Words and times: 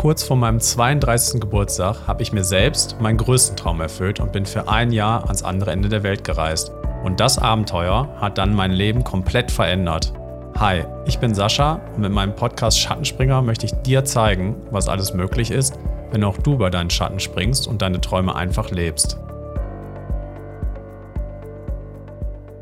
Kurz 0.00 0.22
vor 0.22 0.38
meinem 0.38 0.60
32. 0.60 1.42
Geburtstag 1.42 2.06
habe 2.06 2.22
ich 2.22 2.32
mir 2.32 2.42
selbst 2.42 2.98
meinen 3.02 3.18
größten 3.18 3.54
Traum 3.54 3.82
erfüllt 3.82 4.18
und 4.18 4.32
bin 4.32 4.46
für 4.46 4.66
ein 4.66 4.92
Jahr 4.92 5.24
ans 5.24 5.42
andere 5.42 5.72
Ende 5.72 5.90
der 5.90 6.02
Welt 6.02 6.24
gereist. 6.24 6.72
Und 7.04 7.20
das 7.20 7.36
Abenteuer 7.36 8.08
hat 8.18 8.38
dann 8.38 8.54
mein 8.54 8.70
Leben 8.70 9.04
komplett 9.04 9.50
verändert. 9.50 10.14
Hi, 10.58 10.84
ich 11.04 11.18
bin 11.18 11.34
Sascha 11.34 11.82
und 11.94 12.00
mit 12.00 12.12
meinem 12.12 12.34
Podcast 12.34 12.80
Schattenspringer 12.80 13.42
möchte 13.42 13.66
ich 13.66 13.72
dir 13.72 14.02
zeigen, 14.06 14.56
was 14.70 14.88
alles 14.88 15.12
möglich 15.12 15.50
ist, 15.50 15.78
wenn 16.12 16.24
auch 16.24 16.38
du 16.38 16.54
über 16.54 16.70
deinen 16.70 16.88
Schatten 16.88 17.20
springst 17.20 17.68
und 17.68 17.82
deine 17.82 18.00
Träume 18.00 18.34
einfach 18.34 18.70
lebst. 18.70 19.18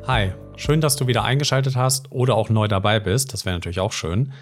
Hi, 0.09 0.33
schön, 0.57 0.81
dass 0.81 0.97
du 0.97 1.07
wieder 1.07 1.23
eingeschaltet 1.23 1.77
hast 1.77 2.11
oder 2.11 2.35
auch 2.35 2.49
neu 2.49 2.67
dabei 2.67 2.99
bist, 2.99 3.33
das 3.33 3.45
wäre 3.45 3.55
natürlich 3.55 3.79
auch 3.79 3.93
schön. 3.93 4.33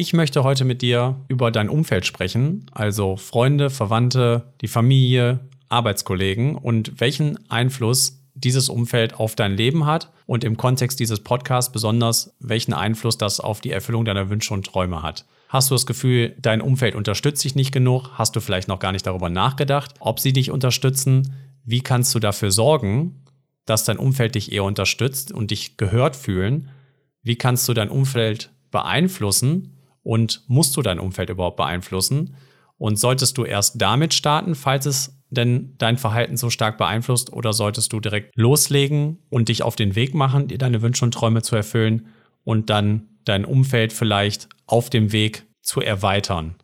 Ich 0.00 0.12
möchte 0.12 0.44
heute 0.44 0.64
mit 0.64 0.80
dir 0.80 1.16
über 1.26 1.50
dein 1.50 1.68
Umfeld 1.68 2.06
sprechen, 2.06 2.66
also 2.70 3.16
Freunde, 3.16 3.68
Verwandte, 3.68 4.52
die 4.60 4.68
Familie, 4.68 5.40
Arbeitskollegen 5.70 6.54
und 6.54 7.00
welchen 7.00 7.50
Einfluss 7.50 8.22
dieses 8.32 8.68
Umfeld 8.68 9.14
auf 9.14 9.34
dein 9.34 9.56
Leben 9.56 9.86
hat 9.86 10.12
und 10.24 10.44
im 10.44 10.56
Kontext 10.56 11.00
dieses 11.00 11.18
Podcasts 11.18 11.72
besonders, 11.72 12.32
welchen 12.38 12.74
Einfluss 12.74 13.18
das 13.18 13.40
auf 13.40 13.60
die 13.60 13.72
Erfüllung 13.72 14.04
deiner 14.04 14.30
Wünsche 14.30 14.54
und 14.54 14.66
Träume 14.66 15.02
hat. 15.02 15.24
Hast 15.48 15.68
du 15.68 15.74
das 15.74 15.84
Gefühl, 15.84 16.36
dein 16.38 16.60
Umfeld 16.60 16.94
unterstützt 16.94 17.42
dich 17.42 17.56
nicht 17.56 17.72
genug? 17.72 18.10
Hast 18.14 18.36
du 18.36 18.40
vielleicht 18.40 18.68
noch 18.68 18.78
gar 18.78 18.92
nicht 18.92 19.04
darüber 19.04 19.30
nachgedacht, 19.30 19.94
ob 19.98 20.20
sie 20.20 20.32
dich 20.32 20.52
unterstützen? 20.52 21.34
Wie 21.64 21.80
kannst 21.80 22.14
du 22.14 22.20
dafür 22.20 22.52
sorgen, 22.52 23.24
dass 23.64 23.82
dein 23.82 23.98
Umfeld 23.98 24.36
dich 24.36 24.52
eher 24.52 24.62
unterstützt 24.62 25.32
und 25.32 25.50
dich 25.50 25.76
gehört 25.76 26.14
fühlen? 26.14 26.68
Wie 27.24 27.34
kannst 27.34 27.68
du 27.68 27.74
dein 27.74 27.88
Umfeld 27.88 28.52
beeinflussen? 28.70 29.74
Und 30.08 30.42
musst 30.46 30.74
du 30.74 30.80
dein 30.80 31.00
Umfeld 31.00 31.28
überhaupt 31.28 31.58
beeinflussen? 31.58 32.34
Und 32.78 32.98
solltest 32.98 33.36
du 33.36 33.44
erst 33.44 33.74
damit 33.78 34.14
starten, 34.14 34.54
falls 34.54 34.86
es 34.86 35.20
denn 35.28 35.74
dein 35.76 35.98
Verhalten 35.98 36.38
so 36.38 36.48
stark 36.48 36.78
beeinflusst, 36.78 37.30
oder 37.30 37.52
solltest 37.52 37.92
du 37.92 38.00
direkt 38.00 38.34
loslegen 38.34 39.18
und 39.28 39.50
dich 39.50 39.62
auf 39.62 39.76
den 39.76 39.96
Weg 39.96 40.14
machen, 40.14 40.48
dir 40.48 40.56
deine 40.56 40.80
Wünsche 40.80 41.04
und 41.04 41.12
Träume 41.12 41.42
zu 41.42 41.56
erfüllen 41.56 42.06
und 42.42 42.70
dann 42.70 43.18
dein 43.26 43.44
Umfeld 43.44 43.92
vielleicht 43.92 44.48
auf 44.64 44.88
dem 44.88 45.12
Weg 45.12 45.46
zu 45.60 45.82
erweitern? 45.82 46.54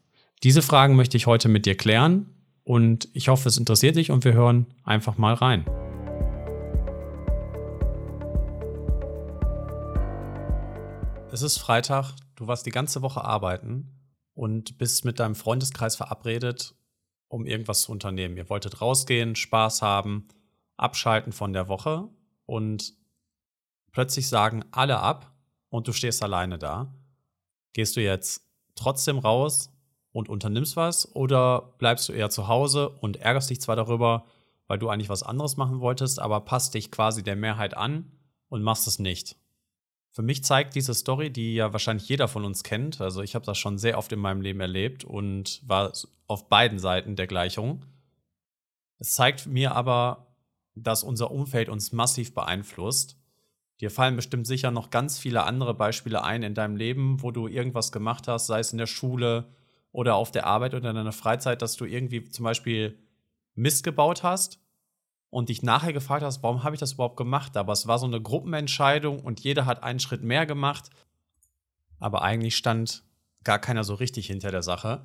Diese 0.42 0.62
Fragen 0.62 0.96
möchte 0.96 1.18
ich 1.18 1.26
heute 1.26 1.50
mit 1.50 1.66
dir 1.66 1.76
klären 1.76 2.30
und 2.62 3.10
ich 3.12 3.28
hoffe, 3.28 3.50
es 3.50 3.58
interessiert 3.58 3.96
dich 3.96 4.10
und 4.10 4.24
wir 4.24 4.32
hören 4.32 4.68
einfach 4.84 5.18
mal 5.18 5.34
rein. 5.34 5.66
Es 11.30 11.42
ist 11.42 11.58
Freitag, 11.58 12.14
du 12.36 12.46
warst 12.46 12.66
die 12.66 12.70
ganze 12.70 13.02
Woche 13.02 13.24
arbeiten 13.24 14.00
und 14.34 14.78
bist 14.78 15.04
mit 15.04 15.20
deinem 15.20 15.34
Freundeskreis 15.34 15.96
verabredet, 15.96 16.74
um 17.28 17.46
irgendwas 17.46 17.82
zu 17.82 17.92
unternehmen. 17.92 18.36
Ihr 18.36 18.48
wolltet 18.50 18.80
rausgehen, 18.80 19.36
Spaß 19.36 19.82
haben, 19.82 20.28
abschalten 20.76 21.32
von 21.32 21.52
der 21.52 21.68
Woche 21.68 22.08
und 22.46 22.94
plötzlich 23.92 24.28
sagen 24.28 24.64
alle 24.72 24.98
ab 24.98 25.32
und 25.68 25.88
du 25.88 25.92
stehst 25.92 26.22
alleine 26.22 26.58
da. 26.58 26.94
Gehst 27.72 27.96
du 27.96 28.00
jetzt 28.00 28.48
trotzdem 28.74 29.18
raus 29.18 29.70
und 30.12 30.28
unternimmst 30.28 30.76
was 30.76 31.14
oder 31.14 31.74
bleibst 31.78 32.08
du 32.08 32.12
eher 32.12 32.30
zu 32.30 32.48
Hause 32.48 32.88
und 32.88 33.16
ärgerst 33.16 33.50
dich 33.50 33.60
zwar 33.60 33.76
darüber, 33.76 34.24
weil 34.66 34.78
du 34.78 34.88
eigentlich 34.88 35.08
was 35.08 35.22
anderes 35.22 35.56
machen 35.56 35.80
wolltest, 35.80 36.20
aber 36.20 36.40
passt 36.40 36.74
dich 36.74 36.90
quasi 36.90 37.22
der 37.22 37.36
Mehrheit 37.36 37.76
an 37.76 38.12
und 38.48 38.62
machst 38.62 38.86
es 38.86 38.98
nicht? 38.98 39.36
Für 40.14 40.22
mich 40.22 40.44
zeigt 40.44 40.76
diese 40.76 40.94
Story, 40.94 41.30
die 41.30 41.56
ja 41.56 41.72
wahrscheinlich 41.72 42.08
jeder 42.08 42.28
von 42.28 42.44
uns 42.44 42.62
kennt, 42.62 43.00
also 43.00 43.20
ich 43.20 43.34
habe 43.34 43.44
das 43.44 43.58
schon 43.58 43.78
sehr 43.78 43.98
oft 43.98 44.12
in 44.12 44.20
meinem 44.20 44.42
Leben 44.42 44.60
erlebt 44.60 45.02
und 45.02 45.60
war 45.66 45.92
auf 46.28 46.48
beiden 46.48 46.78
Seiten 46.78 47.16
der 47.16 47.26
Gleichung. 47.26 47.84
Es 49.00 49.14
zeigt 49.14 49.46
mir 49.46 49.74
aber, 49.74 50.28
dass 50.76 51.02
unser 51.02 51.32
Umfeld 51.32 51.68
uns 51.68 51.90
massiv 51.90 52.32
beeinflusst. 52.32 53.16
Dir 53.80 53.90
fallen 53.90 54.14
bestimmt 54.14 54.46
sicher 54.46 54.70
noch 54.70 54.90
ganz 54.90 55.18
viele 55.18 55.42
andere 55.42 55.74
Beispiele 55.74 56.22
ein 56.22 56.44
in 56.44 56.54
deinem 56.54 56.76
Leben, 56.76 57.20
wo 57.20 57.32
du 57.32 57.48
irgendwas 57.48 57.90
gemacht 57.90 58.28
hast, 58.28 58.46
sei 58.46 58.60
es 58.60 58.70
in 58.70 58.78
der 58.78 58.86
Schule 58.86 59.48
oder 59.90 60.14
auf 60.14 60.30
der 60.30 60.46
Arbeit 60.46 60.74
oder 60.74 60.90
in 60.90 60.96
deiner 60.96 61.10
Freizeit, 61.10 61.60
dass 61.60 61.74
du 61.74 61.86
irgendwie 61.86 62.22
zum 62.28 62.44
Beispiel 62.44 63.00
Mist 63.56 63.82
gebaut 63.82 64.22
hast 64.22 64.60
und 65.34 65.48
dich 65.48 65.64
nachher 65.64 65.92
gefragt 65.92 66.22
hast, 66.22 66.44
warum 66.44 66.62
habe 66.62 66.76
ich 66.76 66.80
das 66.80 66.92
überhaupt 66.92 67.16
gemacht? 67.16 67.56
Aber 67.56 67.72
es 67.72 67.88
war 67.88 67.98
so 67.98 68.06
eine 68.06 68.22
Gruppenentscheidung 68.22 69.18
und 69.18 69.40
jeder 69.40 69.66
hat 69.66 69.82
einen 69.82 69.98
Schritt 69.98 70.22
mehr 70.22 70.46
gemacht. 70.46 70.90
Aber 71.98 72.22
eigentlich 72.22 72.54
stand 72.54 73.02
gar 73.42 73.58
keiner 73.58 73.82
so 73.82 73.94
richtig 73.94 74.28
hinter 74.28 74.52
der 74.52 74.62
Sache. 74.62 75.04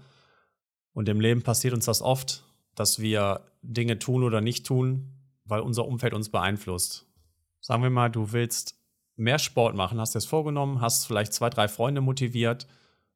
Und 0.94 1.10
im 1.10 1.20
Leben 1.20 1.42
passiert 1.42 1.74
uns 1.74 1.86
das 1.86 2.04
oft, 2.04 2.44
dass 2.76 3.00
wir 3.00 3.42
Dinge 3.64 3.98
tun 3.98 4.24
oder 4.24 4.40
nicht 4.40 4.68
tun, 4.68 5.16
weil 5.46 5.62
unser 5.62 5.88
Umfeld 5.88 6.14
uns 6.14 6.30
beeinflusst. 6.30 7.08
Sagen 7.60 7.82
wir 7.82 7.90
mal, 7.90 8.12
du 8.12 8.32
willst 8.32 8.80
mehr 9.16 9.40
Sport 9.40 9.76
machen, 9.76 10.00
hast 10.00 10.14
dir 10.14 10.20
das 10.20 10.26
vorgenommen, 10.28 10.80
hast 10.80 11.08
vielleicht 11.08 11.34
zwei, 11.34 11.50
drei 11.50 11.68
Freunde 11.68 12.02
motiviert 12.02 12.68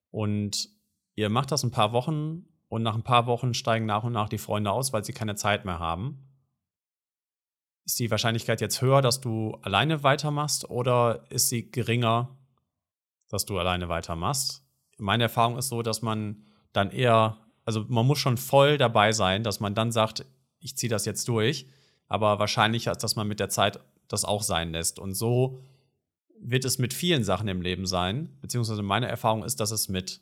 und 0.09 0.67
ihr 1.13 1.29
macht 1.29 1.51
das 1.51 1.61
ein 1.61 1.69
paar 1.69 1.93
Wochen 1.93 2.47
und 2.69 2.81
nach 2.81 2.95
ein 2.95 3.03
paar 3.03 3.27
Wochen 3.27 3.53
steigen 3.53 3.85
nach 3.85 4.03
und 4.03 4.13
nach 4.13 4.29
die 4.29 4.39
Freunde 4.39 4.71
aus, 4.71 4.93
weil 4.93 5.03
sie 5.03 5.13
keine 5.13 5.35
Zeit 5.35 5.63
mehr 5.63 5.77
haben. 5.77 6.32
Ist 7.85 7.99
die 7.99 8.09
Wahrscheinlichkeit 8.11 8.61
jetzt 8.61 8.81
höher, 8.81 9.01
dass 9.01 9.19
du 9.19 9.57
alleine 9.61 10.03
weitermachst 10.03 10.69
oder 10.69 11.25
ist 11.29 11.49
sie 11.49 11.69
geringer, 11.69 12.37
dass 13.29 13.45
du 13.45 13.59
alleine 13.59 13.89
weitermachst? 13.89 14.63
Meine 14.97 15.23
Erfahrung 15.23 15.57
ist 15.57 15.69
so, 15.69 15.81
dass 15.81 16.01
man 16.01 16.45
dann 16.71 16.91
eher, 16.91 17.37
also 17.65 17.85
man 17.89 18.07
muss 18.07 18.19
schon 18.19 18.37
voll 18.37 18.77
dabei 18.77 19.11
sein, 19.11 19.43
dass 19.43 19.59
man 19.59 19.75
dann 19.75 19.91
sagt, 19.91 20.25
ich 20.59 20.77
ziehe 20.77 20.89
das 20.89 21.05
jetzt 21.05 21.27
durch, 21.27 21.67
aber 22.07 22.39
wahrscheinlicher 22.39 22.93
ist, 22.93 23.03
dass 23.03 23.15
man 23.15 23.27
mit 23.27 23.39
der 23.39 23.49
Zeit 23.49 23.79
das 24.07 24.23
auch 24.23 24.43
sein 24.43 24.71
lässt. 24.71 24.99
Und 24.99 25.13
so 25.13 25.59
wird 26.39 26.65
es 26.65 26.77
mit 26.77 26.93
vielen 26.93 27.23
Sachen 27.23 27.47
im 27.47 27.61
Leben 27.61 27.85
sein, 27.85 28.37
beziehungsweise 28.41 28.81
meine 28.81 29.07
Erfahrung 29.07 29.43
ist, 29.43 29.59
dass 29.59 29.71
es 29.71 29.89
mit 29.89 30.21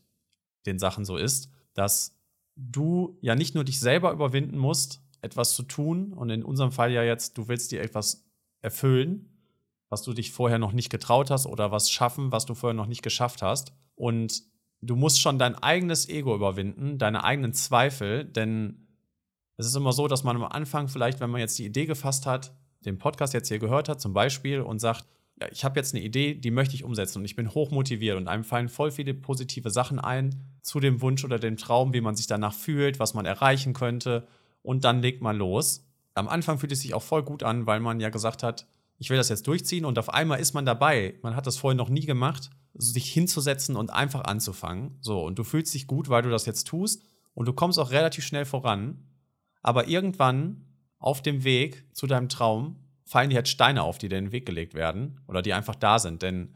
den 0.65 0.79
Sachen 0.79 1.05
so 1.05 1.17
ist, 1.17 1.49
dass 1.73 2.17
du 2.55 3.17
ja 3.21 3.35
nicht 3.35 3.55
nur 3.55 3.63
dich 3.63 3.79
selber 3.79 4.11
überwinden 4.11 4.57
musst, 4.57 5.01
etwas 5.21 5.55
zu 5.55 5.63
tun. 5.63 6.13
Und 6.13 6.29
in 6.29 6.43
unserem 6.43 6.71
Fall 6.71 6.91
ja 6.91 7.03
jetzt, 7.03 7.37
du 7.37 7.47
willst 7.47 7.71
dir 7.71 7.81
etwas 7.81 8.25
erfüllen, 8.61 9.29
was 9.89 10.03
du 10.03 10.13
dich 10.13 10.31
vorher 10.31 10.59
noch 10.59 10.71
nicht 10.71 10.89
getraut 10.89 11.31
hast 11.31 11.45
oder 11.45 11.71
was 11.71 11.91
schaffen, 11.91 12.31
was 12.31 12.45
du 12.45 12.55
vorher 12.55 12.75
noch 12.75 12.87
nicht 12.87 13.01
geschafft 13.01 13.41
hast. 13.41 13.73
Und 13.95 14.43
du 14.81 14.95
musst 14.95 15.21
schon 15.21 15.37
dein 15.37 15.55
eigenes 15.55 16.09
Ego 16.09 16.35
überwinden, 16.35 16.97
deine 16.97 17.23
eigenen 17.23 17.53
Zweifel, 17.53 18.25
denn 18.25 18.87
es 19.57 19.67
ist 19.67 19.75
immer 19.75 19.93
so, 19.93 20.07
dass 20.07 20.23
man 20.23 20.37
am 20.37 20.43
Anfang 20.43 20.87
vielleicht, 20.87 21.19
wenn 21.19 21.29
man 21.29 21.41
jetzt 21.41 21.59
die 21.59 21.65
Idee 21.65 21.85
gefasst 21.85 22.25
hat, 22.25 22.55
den 22.85 22.97
Podcast 22.97 23.33
jetzt 23.33 23.49
hier 23.49 23.59
gehört 23.59 23.89
hat 23.89 24.01
zum 24.01 24.13
Beispiel 24.13 24.61
und 24.61 24.79
sagt, 24.79 25.05
ja, 25.39 25.47
ich 25.51 25.63
habe 25.63 25.79
jetzt 25.79 25.93
eine 25.93 26.03
Idee, 26.03 26.33
die 26.33 26.51
möchte 26.51 26.73
ich 26.73 26.83
umsetzen 26.83 27.19
und 27.19 27.25
ich 27.25 27.35
bin 27.35 27.53
hoch 27.53 27.69
motiviert 27.69 28.17
und 28.17 28.27
einem 28.27 28.43
fallen 28.43 28.69
voll 28.69 28.91
viele 28.91 29.13
positive 29.13 29.69
Sachen 29.69 29.99
ein 29.99 30.43
zu 30.61 30.79
dem 30.79 31.01
Wunsch 31.01 31.23
oder 31.23 31.37
dem 31.37 31.57
Traum, 31.57 31.93
wie 31.93 32.01
man 32.01 32.15
sich 32.15 32.27
danach 32.27 32.53
fühlt, 32.53 32.99
was 32.99 33.13
man 33.13 33.25
erreichen 33.25 33.73
könnte 33.73 34.27
und 34.61 34.83
dann 34.83 35.01
legt 35.01 35.21
man 35.21 35.37
los. 35.37 35.87
Am 36.13 36.27
Anfang 36.27 36.59
fühlt 36.59 36.71
es 36.71 36.81
sich 36.81 36.93
auch 36.93 37.03
voll 37.03 37.23
gut 37.23 37.43
an, 37.43 37.65
weil 37.65 37.79
man 37.79 37.99
ja 37.99 38.09
gesagt 38.09 38.43
hat, 38.43 38.67
ich 38.97 39.09
will 39.09 39.17
das 39.17 39.29
jetzt 39.29 39.47
durchziehen 39.47 39.85
und 39.85 39.97
auf 39.97 40.13
einmal 40.13 40.39
ist 40.39 40.53
man 40.53 40.65
dabei. 40.65 41.15
Man 41.23 41.35
hat 41.35 41.47
das 41.47 41.57
vorher 41.57 41.75
noch 41.75 41.89
nie 41.89 42.05
gemacht, 42.05 42.51
sich 42.73 43.11
hinzusetzen 43.11 43.75
und 43.75 43.91
einfach 43.91 44.25
anzufangen. 44.25 44.97
So, 45.01 45.23
und 45.23 45.39
du 45.39 45.43
fühlst 45.43 45.73
dich 45.73 45.87
gut, 45.87 46.09
weil 46.09 46.21
du 46.21 46.29
das 46.29 46.45
jetzt 46.45 46.67
tust 46.67 47.03
und 47.33 47.47
du 47.47 47.53
kommst 47.53 47.79
auch 47.79 47.91
relativ 47.91 48.25
schnell 48.25 48.45
voran. 48.45 49.07
Aber 49.61 49.87
irgendwann 49.87 50.65
auf 50.99 51.21
dem 51.21 51.43
Weg 51.43 51.85
zu 51.93 52.05
deinem 52.05 52.29
Traum 52.29 52.77
fallen 53.03 53.29
dir 53.29 53.37
halt 53.37 53.47
Steine 53.47 53.83
auf, 53.83 53.97
die 53.97 54.07
dir 54.07 54.17
in 54.17 54.25
den 54.25 54.31
Weg 54.31 54.45
gelegt 54.45 54.73
werden 54.73 55.19
oder 55.27 55.41
die 55.41 55.53
einfach 55.53 55.75
da 55.75 55.99
sind. 55.99 56.21
Denn 56.21 56.55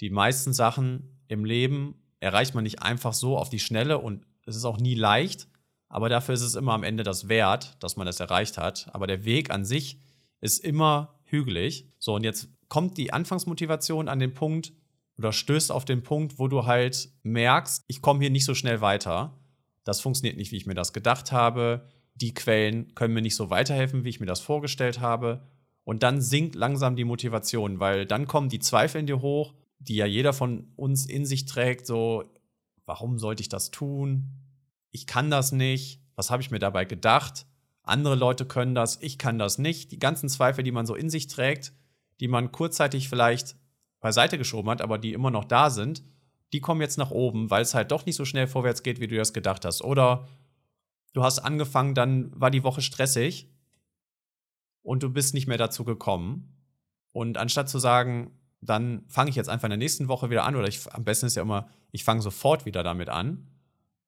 die 0.00 0.10
meisten 0.10 0.52
Sachen 0.52 1.20
im 1.28 1.44
Leben 1.44 1.96
erreicht 2.20 2.54
man 2.54 2.64
nicht 2.64 2.82
einfach 2.82 3.12
so 3.12 3.36
auf 3.36 3.50
die 3.50 3.58
Schnelle 3.58 3.98
und 3.98 4.24
es 4.46 4.56
ist 4.56 4.64
auch 4.64 4.78
nie 4.78 4.94
leicht. 4.94 5.48
Aber 5.94 6.08
dafür 6.08 6.34
ist 6.34 6.42
es 6.42 6.56
immer 6.56 6.72
am 6.72 6.82
Ende 6.82 7.04
das 7.04 7.28
wert, 7.28 7.76
dass 7.78 7.96
man 7.96 8.04
das 8.04 8.18
erreicht 8.18 8.58
hat. 8.58 8.88
Aber 8.92 9.06
der 9.06 9.24
Weg 9.24 9.50
an 9.50 9.64
sich 9.64 10.00
ist 10.40 10.58
immer 10.64 11.20
hügelig. 11.22 11.86
So, 12.00 12.16
und 12.16 12.24
jetzt 12.24 12.48
kommt 12.66 12.98
die 12.98 13.12
Anfangsmotivation 13.12 14.08
an 14.08 14.18
den 14.18 14.34
Punkt 14.34 14.72
oder 15.16 15.30
stößt 15.30 15.70
auf 15.70 15.84
den 15.84 16.02
Punkt, 16.02 16.40
wo 16.40 16.48
du 16.48 16.66
halt 16.66 17.10
merkst, 17.22 17.84
ich 17.86 18.02
komme 18.02 18.18
hier 18.18 18.30
nicht 18.30 18.44
so 18.44 18.54
schnell 18.54 18.80
weiter. 18.80 19.38
Das 19.84 20.00
funktioniert 20.00 20.36
nicht, 20.36 20.50
wie 20.50 20.56
ich 20.56 20.66
mir 20.66 20.74
das 20.74 20.92
gedacht 20.92 21.30
habe. 21.30 21.86
Die 22.16 22.34
Quellen 22.34 22.96
können 22.96 23.14
mir 23.14 23.22
nicht 23.22 23.36
so 23.36 23.48
weiterhelfen, 23.50 24.02
wie 24.02 24.08
ich 24.08 24.18
mir 24.18 24.26
das 24.26 24.40
vorgestellt 24.40 24.98
habe. 24.98 25.46
Und 25.84 26.02
dann 26.02 26.20
sinkt 26.20 26.56
langsam 26.56 26.96
die 26.96 27.04
Motivation, 27.04 27.78
weil 27.78 28.04
dann 28.04 28.26
kommen 28.26 28.48
die 28.48 28.58
Zweifel 28.58 28.98
in 28.98 29.06
dir 29.06 29.22
hoch, 29.22 29.54
die 29.78 29.94
ja 29.94 30.06
jeder 30.06 30.32
von 30.32 30.72
uns 30.74 31.06
in 31.06 31.24
sich 31.24 31.46
trägt, 31.46 31.86
so, 31.86 32.24
warum 32.84 33.20
sollte 33.20 33.42
ich 33.42 33.48
das 33.48 33.70
tun? 33.70 34.43
Ich 34.94 35.08
kann 35.08 35.28
das 35.28 35.50
nicht, 35.50 36.00
was 36.14 36.30
habe 36.30 36.40
ich 36.40 36.52
mir 36.52 36.60
dabei 36.60 36.84
gedacht? 36.84 37.46
Andere 37.82 38.14
Leute 38.14 38.46
können 38.46 38.76
das, 38.76 39.02
ich 39.02 39.18
kann 39.18 39.40
das 39.40 39.58
nicht. 39.58 39.90
Die 39.90 39.98
ganzen 39.98 40.28
Zweifel, 40.28 40.62
die 40.62 40.70
man 40.70 40.86
so 40.86 40.94
in 40.94 41.10
sich 41.10 41.26
trägt, 41.26 41.72
die 42.20 42.28
man 42.28 42.52
kurzzeitig 42.52 43.08
vielleicht 43.08 43.56
beiseite 43.98 44.38
geschoben 44.38 44.70
hat, 44.70 44.80
aber 44.80 44.98
die 44.98 45.12
immer 45.12 45.32
noch 45.32 45.44
da 45.44 45.68
sind, 45.68 46.04
die 46.52 46.60
kommen 46.60 46.80
jetzt 46.80 46.96
nach 46.96 47.10
oben, 47.10 47.50
weil 47.50 47.62
es 47.62 47.74
halt 47.74 47.90
doch 47.90 48.06
nicht 48.06 48.14
so 48.14 48.24
schnell 48.24 48.46
vorwärts 48.46 48.84
geht, 48.84 49.00
wie 49.00 49.08
du 49.08 49.16
das 49.16 49.32
gedacht 49.32 49.64
hast. 49.64 49.82
Oder 49.82 50.28
du 51.12 51.24
hast 51.24 51.40
angefangen, 51.40 51.96
dann 51.96 52.30
war 52.40 52.52
die 52.52 52.62
Woche 52.62 52.80
stressig 52.80 53.50
und 54.82 55.02
du 55.02 55.10
bist 55.10 55.34
nicht 55.34 55.48
mehr 55.48 55.58
dazu 55.58 55.82
gekommen. 55.82 56.56
Und 57.10 57.36
anstatt 57.36 57.68
zu 57.68 57.80
sagen, 57.80 58.38
dann 58.60 59.02
fange 59.08 59.30
ich 59.30 59.36
jetzt 59.36 59.48
einfach 59.48 59.66
in 59.66 59.70
der 59.70 59.78
nächsten 59.78 60.06
Woche 60.06 60.30
wieder 60.30 60.44
an, 60.44 60.54
oder 60.54 60.68
ich, 60.68 60.86
am 60.94 61.02
besten 61.02 61.26
ist 61.26 61.34
ja 61.34 61.42
immer, 61.42 61.68
ich 61.90 62.04
fange 62.04 62.22
sofort 62.22 62.64
wieder 62.64 62.84
damit 62.84 63.08
an, 63.08 63.48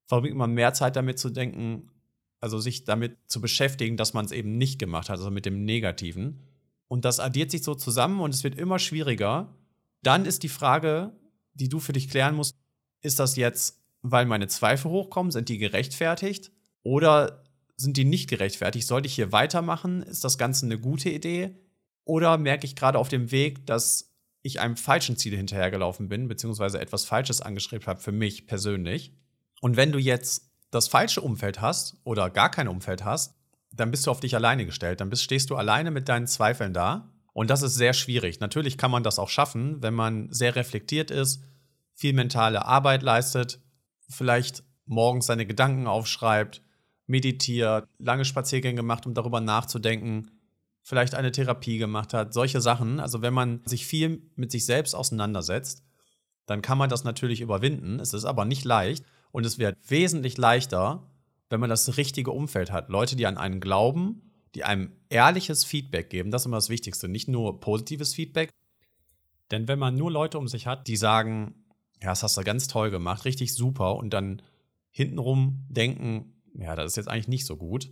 verbringt 0.07 0.37
man 0.37 0.51
mehr 0.51 0.73
Zeit 0.73 0.95
damit 0.95 1.19
zu 1.19 1.29
denken, 1.29 1.91
also 2.39 2.59
sich 2.59 2.85
damit 2.85 3.17
zu 3.27 3.41
beschäftigen, 3.41 3.97
dass 3.97 4.13
man 4.13 4.25
es 4.25 4.31
eben 4.31 4.57
nicht 4.57 4.79
gemacht 4.79 5.09
hat, 5.09 5.17
also 5.17 5.31
mit 5.31 5.45
dem 5.45 5.65
Negativen. 5.65 6.41
Und 6.87 7.05
das 7.05 7.19
addiert 7.19 7.51
sich 7.51 7.63
so 7.63 7.75
zusammen 7.75 8.21
und 8.21 8.33
es 8.33 8.43
wird 8.43 8.55
immer 8.55 8.79
schwieriger. 8.79 9.53
Dann 10.03 10.25
ist 10.25 10.43
die 10.43 10.49
Frage, 10.49 11.11
die 11.53 11.69
du 11.69 11.79
für 11.79 11.93
dich 11.93 12.09
klären 12.09 12.35
musst, 12.35 12.55
ist 13.01 13.19
das 13.19 13.35
jetzt, 13.35 13.81
weil 14.01 14.25
meine 14.25 14.47
Zweifel 14.47 14.89
hochkommen, 14.91 15.31
sind 15.31 15.49
die 15.49 15.57
gerechtfertigt? 15.57 16.51
Oder 16.83 17.43
sind 17.75 17.97
die 17.97 18.05
nicht 18.05 18.29
gerechtfertigt? 18.29 18.87
Sollte 18.87 19.07
ich 19.07 19.15
hier 19.15 19.31
weitermachen? 19.31 20.01
Ist 20.03 20.23
das 20.23 20.37
Ganze 20.37 20.65
eine 20.65 20.79
gute 20.79 21.09
Idee? 21.09 21.55
Oder 22.05 22.37
merke 22.37 22.65
ich 22.65 22.75
gerade 22.75 22.97
auf 22.97 23.09
dem 23.09 23.31
Weg, 23.31 23.65
dass 23.65 24.13
ich 24.41 24.61
einem 24.61 24.77
falschen 24.77 25.17
Ziel 25.17 25.35
hinterhergelaufen 25.35 26.07
bin, 26.07 26.27
beziehungsweise 26.27 26.79
etwas 26.79 27.03
Falsches 27.03 27.41
angeschrieben 27.41 27.85
habe 27.87 27.99
für 27.99 28.13
mich 28.13 28.47
persönlich? 28.47 29.11
Und 29.61 29.77
wenn 29.77 29.91
du 29.91 29.99
jetzt 29.99 30.51
das 30.71 30.87
falsche 30.87 31.21
Umfeld 31.21 31.61
hast 31.61 31.97
oder 32.03 32.29
gar 32.29 32.51
kein 32.51 32.67
Umfeld 32.67 33.05
hast, 33.05 33.35
dann 33.71 33.91
bist 33.91 34.07
du 34.07 34.11
auf 34.11 34.19
dich 34.19 34.35
alleine 34.35 34.65
gestellt. 34.65 35.01
Dann 35.01 35.09
bist, 35.09 35.23
stehst 35.23 35.49
du 35.49 35.55
alleine 35.55 35.91
mit 35.91 36.09
deinen 36.09 36.27
Zweifeln 36.27 36.73
da. 36.73 37.11
Und 37.33 37.49
das 37.49 37.61
ist 37.61 37.75
sehr 37.75 37.93
schwierig. 37.93 38.39
Natürlich 38.39 38.77
kann 38.77 38.91
man 38.91 39.03
das 39.03 39.19
auch 39.19 39.29
schaffen, 39.29 39.81
wenn 39.81 39.93
man 39.93 40.31
sehr 40.31 40.55
reflektiert 40.55 41.11
ist, 41.11 41.43
viel 41.93 42.13
mentale 42.13 42.65
Arbeit 42.65 43.03
leistet, 43.03 43.59
vielleicht 44.09 44.63
morgens 44.85 45.27
seine 45.27 45.45
Gedanken 45.45 45.87
aufschreibt, 45.87 46.61
meditiert, 47.05 47.87
lange 47.99 48.25
Spaziergänge 48.25 48.81
macht, 48.81 49.05
um 49.05 49.13
darüber 49.13 49.39
nachzudenken, 49.39 50.31
vielleicht 50.81 51.15
eine 51.15 51.31
Therapie 51.31 51.77
gemacht 51.77 52.13
hat, 52.13 52.33
solche 52.33 52.61
Sachen. 52.61 52.99
Also 52.99 53.21
wenn 53.21 53.33
man 53.33 53.61
sich 53.65 53.85
viel 53.85 54.31
mit 54.35 54.51
sich 54.51 54.65
selbst 54.65 54.95
auseinandersetzt, 54.95 55.83
dann 56.45 56.61
kann 56.61 56.77
man 56.77 56.89
das 56.89 57.03
natürlich 57.03 57.41
überwinden. 57.41 57.99
Es 57.99 58.13
ist 58.13 58.25
aber 58.25 58.45
nicht 58.45 58.63
leicht 58.63 59.05
und 59.37 59.45
es 59.45 59.59
wird 59.59 59.77
wesentlich 59.87 60.35
leichter, 60.39 61.11
wenn 61.51 61.59
man 61.59 61.69
das 61.69 61.95
richtige 61.95 62.31
Umfeld 62.31 62.71
hat. 62.71 62.89
Leute, 62.89 63.15
die 63.15 63.27
an 63.27 63.37
einen 63.37 63.59
glauben, 63.59 64.31
die 64.55 64.63
einem 64.63 64.93
ehrliches 65.09 65.63
Feedback 65.63 66.09
geben, 66.09 66.31
das 66.31 66.41
ist 66.41 66.45
immer 66.47 66.57
das 66.57 66.69
Wichtigste, 66.69 67.07
nicht 67.07 67.27
nur 67.27 67.59
positives 67.59 68.15
Feedback. 68.15 68.49
Denn 69.51 69.67
wenn 69.67 69.77
man 69.77 69.95
nur 69.95 70.11
Leute 70.11 70.39
um 70.39 70.47
sich 70.47 70.65
hat, 70.65 70.87
die 70.87 70.97
sagen, 70.97 71.53
ja, 72.01 72.09
das 72.09 72.23
hast 72.23 72.35
du 72.35 72.41
ganz 72.41 72.67
toll 72.67 72.89
gemacht, 72.89 73.25
richtig 73.25 73.53
super, 73.53 73.97
und 73.97 74.11
dann 74.11 74.41
hintenrum 74.89 75.67
denken, 75.69 76.41
ja, 76.55 76.75
das 76.75 76.93
ist 76.93 76.95
jetzt 76.95 77.07
eigentlich 77.07 77.27
nicht 77.27 77.45
so 77.45 77.57
gut. 77.57 77.91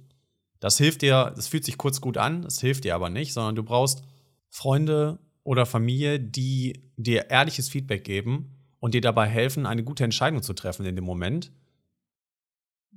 Das 0.59 0.79
hilft 0.79 1.03
dir, 1.03 1.31
das 1.35 1.47
fühlt 1.47 1.63
sich 1.63 1.77
kurz 1.77 2.01
gut 2.01 2.17
an, 2.17 2.41
das 2.41 2.59
hilft 2.59 2.85
dir 2.85 2.95
aber 2.95 3.11
nicht, 3.11 3.33
sondern 3.33 3.53
du 3.55 3.61
brauchst 3.61 4.01
Freunde 4.49 5.19
oder 5.43 5.67
Familie, 5.67 6.19
die 6.19 6.89
dir 6.97 7.29
ehrliches 7.29 7.69
Feedback 7.69 8.03
geben 8.03 8.54
und 8.79 8.93
dir 8.93 9.01
dabei 9.01 9.27
helfen, 9.27 9.65
eine 9.65 9.83
gute 9.83 10.03
Entscheidung 10.03 10.43
zu 10.43 10.53
treffen 10.53 10.85
in 10.85 10.95
dem 10.95 11.05
Moment 11.05 11.51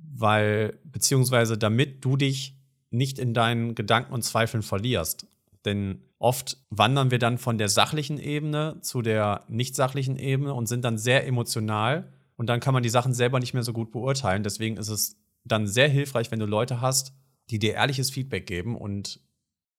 weil, 0.01 0.79
beziehungsweise 0.83 1.57
damit 1.57 2.03
du 2.03 2.17
dich 2.17 2.55
nicht 2.89 3.19
in 3.19 3.33
deinen 3.33 3.75
Gedanken 3.75 4.13
und 4.13 4.23
Zweifeln 4.23 4.63
verlierst. 4.63 5.27
Denn 5.65 6.01
oft 6.17 6.57
wandern 6.69 7.11
wir 7.11 7.19
dann 7.19 7.37
von 7.37 7.57
der 7.57 7.69
sachlichen 7.69 8.17
Ebene 8.17 8.77
zu 8.81 9.01
der 9.01 9.43
nicht 9.47 9.75
sachlichen 9.75 10.17
Ebene 10.17 10.53
und 10.53 10.67
sind 10.67 10.83
dann 10.83 10.97
sehr 10.97 11.27
emotional 11.27 12.11
und 12.35 12.47
dann 12.47 12.59
kann 12.59 12.73
man 12.73 12.83
die 12.83 12.89
Sachen 12.89 13.13
selber 13.13 13.39
nicht 13.39 13.53
mehr 13.53 13.63
so 13.63 13.73
gut 13.73 13.91
beurteilen. 13.91 14.43
Deswegen 14.43 14.77
ist 14.77 14.87
es 14.87 15.17
dann 15.43 15.67
sehr 15.67 15.89
hilfreich, 15.89 16.31
wenn 16.31 16.39
du 16.39 16.45
Leute 16.45 16.81
hast, 16.81 17.13
die 17.49 17.59
dir 17.59 17.73
ehrliches 17.73 18.09
Feedback 18.09 18.47
geben 18.47 18.75
und 18.75 19.19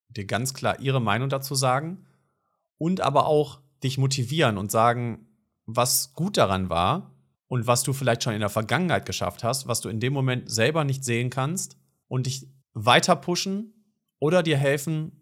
dir 0.09 0.27
ganz 0.27 0.55
klar 0.55 0.81
ihre 0.81 1.01
Meinung 1.01 1.29
dazu 1.29 1.55
sagen 1.55 2.05
und 2.79 3.01
aber 3.01 3.27
auch 3.27 3.61
dich 3.83 3.97
motivieren 3.97 4.59
und 4.59 4.71
sagen, 4.71 5.27
was 5.77 6.13
gut 6.15 6.37
daran 6.37 6.71
war 6.71 7.15
und 7.49 7.67
was 7.67 7.83
du 7.83 7.93
vielleicht 7.93 8.23
schon 8.23 8.35
in 8.35 8.41
der 8.41 8.49
Vergangenheit 8.49 9.07
geschafft 9.07 9.45
hast, 9.45 9.67
was 9.67 9.81
du 9.81 9.89
in 9.89 10.01
dem 10.01 10.13
Moment 10.13 10.51
selber 10.51 10.85
nicht 10.85 11.05
sehen 11.05 11.31
kannst 11.31 11.77
und 12.09 12.27
dich 12.27 12.49
weiter 12.75 13.17
pushen 13.17 13.75
oder 14.19 14.43
dir 14.43 14.57
helfen, 14.57 15.13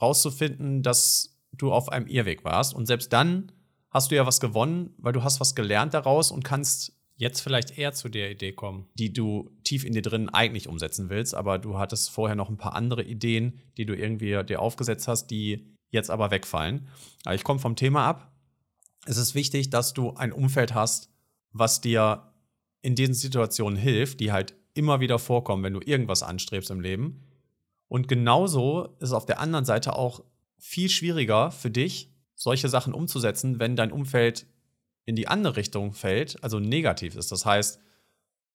rauszufinden, 0.00 0.82
dass 0.82 1.38
du 1.52 1.72
auf 1.72 1.90
einem 1.90 2.06
Irrweg 2.06 2.44
warst. 2.44 2.74
Und 2.74 2.86
selbst 2.86 3.12
dann 3.12 3.52
hast 3.90 4.10
du 4.10 4.16
ja 4.16 4.26
was 4.26 4.40
gewonnen, 4.40 4.94
weil 4.98 5.12
du 5.12 5.22
hast 5.22 5.40
was 5.40 5.54
gelernt 5.54 5.94
daraus 5.94 6.30
und 6.30 6.44
kannst 6.44 6.92
jetzt 7.16 7.40
vielleicht 7.40 7.78
eher 7.78 7.92
zu 7.92 8.08
der 8.08 8.30
Idee 8.30 8.52
kommen, 8.52 8.88
die 8.94 9.12
du 9.12 9.50
tief 9.64 9.84
in 9.84 9.92
dir 9.92 10.02
drin 10.02 10.28
eigentlich 10.28 10.68
umsetzen 10.68 11.08
willst, 11.08 11.34
aber 11.34 11.58
du 11.58 11.78
hattest 11.78 12.10
vorher 12.10 12.34
noch 12.34 12.48
ein 12.48 12.56
paar 12.56 12.74
andere 12.74 13.04
Ideen, 13.04 13.60
die 13.76 13.86
du 13.86 13.94
irgendwie 13.94 14.42
dir 14.44 14.60
aufgesetzt 14.60 15.06
hast, 15.08 15.28
die 15.28 15.76
jetzt 15.90 16.10
aber 16.10 16.30
wegfallen. 16.30 16.88
Ich 17.30 17.44
komme 17.44 17.60
vom 17.60 17.76
Thema 17.76 18.06
ab. 18.06 18.31
Es 19.04 19.16
ist 19.16 19.34
wichtig, 19.34 19.70
dass 19.70 19.94
du 19.94 20.14
ein 20.14 20.32
Umfeld 20.32 20.74
hast, 20.74 21.10
was 21.52 21.80
dir 21.80 22.32
in 22.82 22.94
diesen 22.94 23.14
Situationen 23.14 23.78
hilft, 23.78 24.20
die 24.20 24.32
halt 24.32 24.54
immer 24.74 25.00
wieder 25.00 25.18
vorkommen, 25.18 25.62
wenn 25.62 25.74
du 25.74 25.80
irgendwas 25.84 26.22
anstrebst 26.22 26.70
im 26.70 26.80
Leben. 26.80 27.22
Und 27.88 28.08
genauso 28.08 28.96
ist 29.00 29.08
es 29.08 29.12
auf 29.12 29.26
der 29.26 29.40
anderen 29.40 29.64
Seite 29.64 29.96
auch 29.96 30.24
viel 30.58 30.88
schwieriger 30.88 31.50
für 31.50 31.70
dich, 31.70 32.10
solche 32.34 32.68
Sachen 32.68 32.94
umzusetzen, 32.94 33.58
wenn 33.58 33.76
dein 33.76 33.92
Umfeld 33.92 34.46
in 35.04 35.16
die 35.16 35.28
andere 35.28 35.56
Richtung 35.56 35.92
fällt, 35.92 36.42
also 36.42 36.58
negativ 36.58 37.16
ist. 37.16 37.32
Das 37.32 37.44
heißt, 37.44 37.80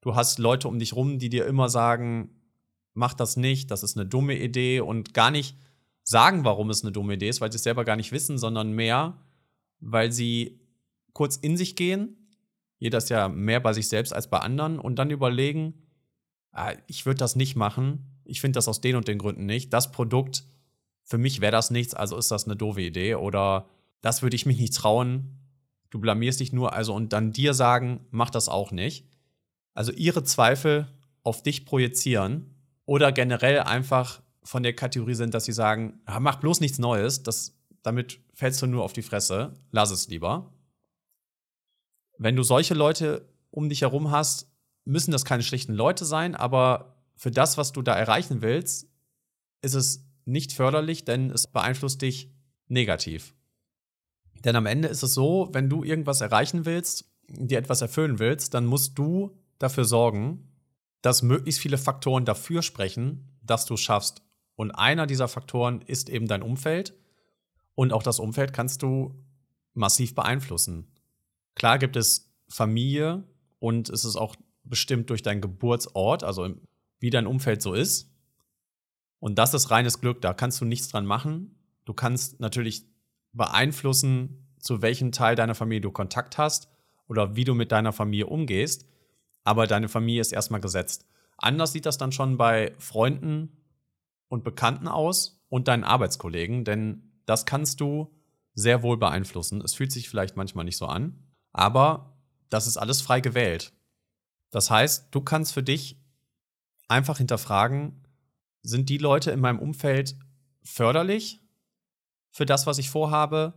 du 0.02 0.16
hast 0.16 0.40
Leute 0.40 0.68
um 0.68 0.80
dich 0.80 0.94
rum, 0.94 1.20
die 1.20 1.30
dir 1.30 1.46
immer 1.46 1.70
sagen, 1.70 2.30
mach 2.94 3.14
das 3.14 3.38
nicht, 3.38 3.70
das 3.70 3.84
ist 3.84 3.98
eine 3.98 4.08
dumme 4.08 4.38
Idee 4.40 4.80
und 4.80 5.14
gar 5.14 5.30
nicht 5.30 5.56
sagen, 6.04 6.46
warum 6.46 6.70
es 6.70 6.84
eine 6.84 6.92
dumme 6.92 7.16
Idee 7.16 7.30
ist, 7.30 7.42
weil 7.42 7.52
sie 7.52 7.58
es 7.58 7.64
selber 7.64 7.86
gar 7.86 7.98
nicht 7.98 8.12
wissen, 8.12 8.38
sondern 8.38 8.72
mehr, 8.72 9.18
weil 9.80 10.12
sie 10.12 10.60
kurz 11.14 11.38
in 11.38 11.58
sich 11.58 11.76
gehen 11.76 12.18
jeder 12.80 13.00
ist 13.00 13.10
ja 13.10 13.28
mehr 13.28 13.60
bei 13.60 13.74
sich 13.74 13.88
selbst 13.88 14.14
als 14.14 14.30
bei 14.30 14.40
anderen 14.40 14.80
und 14.80 14.98
dann 14.98 15.10
überlegen, 15.10 15.74
ah, 16.52 16.74
ich 16.88 17.06
würde 17.06 17.18
das 17.18 17.36
nicht 17.36 17.56
machen, 17.56 18.20
ich 18.24 18.42
finde 18.42 18.58
das 18.58 18.68
aus 18.68 18.82
den 18.82 18.96
und 18.96 19.08
den 19.08 19.18
Gründen 19.18 19.46
nicht. 19.46 19.74
Das 19.74 19.92
Produkt, 19.92 20.46
für 21.04 21.18
mich 21.18 21.42
wäre 21.42 21.52
das 21.52 21.72
nichts, 21.72 21.94
also 21.94 22.18
ist 22.18 22.32
das 22.32 22.46
eine 22.46 22.56
doofe 22.56 22.82
Idee 22.82 23.16
oder 23.16 23.68
das 24.02 24.22
würde 24.22 24.36
ich 24.36 24.46
mich 24.46 24.60
nicht 24.60 24.76
trauen. 24.76 25.40
Du 25.90 26.00
blamierst 26.00 26.40
dich 26.40 26.54
nur, 26.54 26.74
also 26.74 26.94
und 26.94 27.14
dann 27.14 27.32
dir 27.32 27.54
sagen, 27.54 28.06
mach 28.12 28.30
das 28.30 28.50
auch 28.50 28.72
nicht. 28.72 29.08
Also 29.74 29.92
ihre 29.92 30.24
Zweifel 30.24 30.88
auf 31.24 31.42
dich 31.42 31.66
projizieren 31.66 32.54
oder 32.86 33.12
generell 33.12 33.62
einfach 33.62 34.22
von 34.44 34.64
der 34.64 34.74
Kategorie 34.74 35.14
sind, 35.14 35.34
dass 35.34 35.46
sie 35.46 35.52
sagen, 35.52 36.02
mach 36.20 36.38
bloß 36.38 36.62
nichts 36.62 36.80
Neues, 36.80 37.24
das, 37.24 37.57
damit 37.84 38.20
fällst 38.34 38.62
du 38.62 38.68
nur 38.68 38.84
auf 38.84 38.94
die 38.94 39.02
Fresse, 39.02 39.54
lass 39.72 39.92
es 39.92 40.08
lieber 40.08 40.52
wenn 42.18 42.36
du 42.36 42.44
solche 42.44 42.74
Leute 42.74 43.28
um 43.52 43.70
dich 43.70 43.82
herum 43.82 44.12
hast, 44.12 44.52
müssen 44.86 45.12
das 45.12 45.26
keine 45.26 45.44
schlechten 45.44 45.74
Leute 45.74 46.06
sein, 46.06 46.36
aber 46.36 47.04
für 47.16 47.32
das, 47.32 47.58
was 47.58 47.72
du 47.72 47.82
da 47.82 47.96
erreichen 47.96 48.42
willst, 48.42 48.88
ist 49.62 49.74
es 49.74 50.06
nicht 50.26 50.54
förderlich, 50.54 51.06
denn 51.06 51.32
es 51.32 51.48
beeinflusst 51.48 52.02
dich 52.02 52.32
negativ. 52.68 53.34
Denn 54.44 54.56
am 54.56 54.66
Ende 54.66 54.88
ist 54.88 55.04
es 55.04 55.14
so, 55.14 55.50
wenn 55.52 55.70
du 55.70 55.84
irgendwas 55.84 56.22
erreichen 56.22 56.66
willst, 56.66 57.06
dir 57.28 57.58
etwas 57.58 57.82
erfüllen 57.82 58.20
willst, 58.20 58.54
dann 58.54 58.66
musst 58.66 58.98
du 58.98 59.38
dafür 59.58 59.86
sorgen, 59.86 60.52
dass 61.02 61.24
möglichst 61.24 61.60
viele 61.60 61.78
Faktoren 61.78 62.26
dafür 62.26 62.62
sprechen, 62.62 63.38
dass 63.42 63.66
du 63.66 63.76
es 63.76 63.82
schaffst. 63.82 64.22
Und 64.56 64.72
einer 64.72 65.08
dieser 65.08 65.28
Faktoren 65.28 65.82
ist 65.82 66.10
eben 66.10 66.28
dein 66.28 66.42
Umfeld. 66.42 66.94
Und 67.78 67.94
auch 67.94 68.02
das 68.02 68.18
Umfeld 68.18 68.54
kannst 68.54 68.82
du 68.82 69.14
massiv 69.76 70.16
beeinflussen. 70.16 70.88
Klar 71.54 71.78
gibt 71.78 71.96
es 71.96 72.34
Familie 72.50 73.24
und 73.60 73.90
es 73.90 74.04
ist 74.04 74.16
auch 74.16 74.36
bestimmt 74.64 75.12
durch 75.12 75.22
deinen 75.22 75.42
Geburtsort, 75.42 76.24
also 76.24 76.50
wie 77.00 77.12
dein 77.12 77.28
Umfeld 77.28 77.62
so 77.62 77.76
ist. 77.76 78.12
Und 79.20 79.38
das 79.38 79.54
ist 79.54 79.70
reines 79.70 80.02
Glück, 80.02 80.22
da 80.22 80.34
kannst 80.34 80.60
du 80.60 80.66
nichts 80.66 80.88
dran 80.88 81.06
machen. 81.06 81.56
Du 81.86 81.94
kannst 81.94 82.40
natürlich 82.40 82.84
beeinflussen, 83.32 84.48
zu 84.58 84.82
welchem 84.82 85.12
Teil 85.12 85.36
deiner 85.36 85.54
Familie 85.54 85.82
du 85.82 85.92
Kontakt 85.92 86.40
hast 86.40 86.70
oder 87.08 87.36
wie 87.36 87.44
du 87.44 87.54
mit 87.54 87.72
deiner 87.72 87.94
Familie 87.94 88.26
umgehst, 88.26 88.88
aber 89.44 89.68
deine 89.68 89.88
Familie 89.88 90.22
ist 90.22 90.34
erstmal 90.34 90.62
gesetzt. 90.62 91.06
Anders 91.38 91.74
sieht 91.74 91.86
das 91.86 92.00
dann 92.00 92.12
schon 92.12 92.38
bei 92.38 92.74
Freunden 92.80 93.56
und 94.30 94.44
Bekannten 94.44 94.88
aus 94.88 95.46
und 95.48 95.68
deinen 95.68 95.84
Arbeitskollegen, 95.84 96.66
denn 96.66 97.07
das 97.28 97.46
kannst 97.46 97.80
du 97.80 98.12
sehr 98.56 98.82
wohl 98.82 98.98
beeinflussen. 98.98 99.62
Es 99.62 99.76
fühlt 99.76 99.92
sich 99.92 100.10
vielleicht 100.10 100.36
manchmal 100.36 100.66
nicht 100.66 100.78
so 100.78 100.88
an, 100.88 101.28
aber 101.54 102.18
das 102.50 102.66
ist 102.66 102.78
alles 102.78 103.02
frei 103.02 103.22
gewählt. 103.22 103.74
Das 104.50 104.72
heißt, 104.72 105.10
du 105.12 105.22
kannst 105.22 105.54
für 105.54 105.62
dich 105.62 106.02
einfach 106.88 107.18
hinterfragen, 107.18 108.04
sind 108.64 108.90
die 108.90 108.98
Leute 108.98 109.32
in 109.32 109.40
meinem 109.40 109.60
Umfeld 109.60 110.18
förderlich 110.64 111.42
für 112.32 112.46
das, 112.46 112.66
was 112.66 112.78
ich 112.78 112.90
vorhabe? 112.90 113.54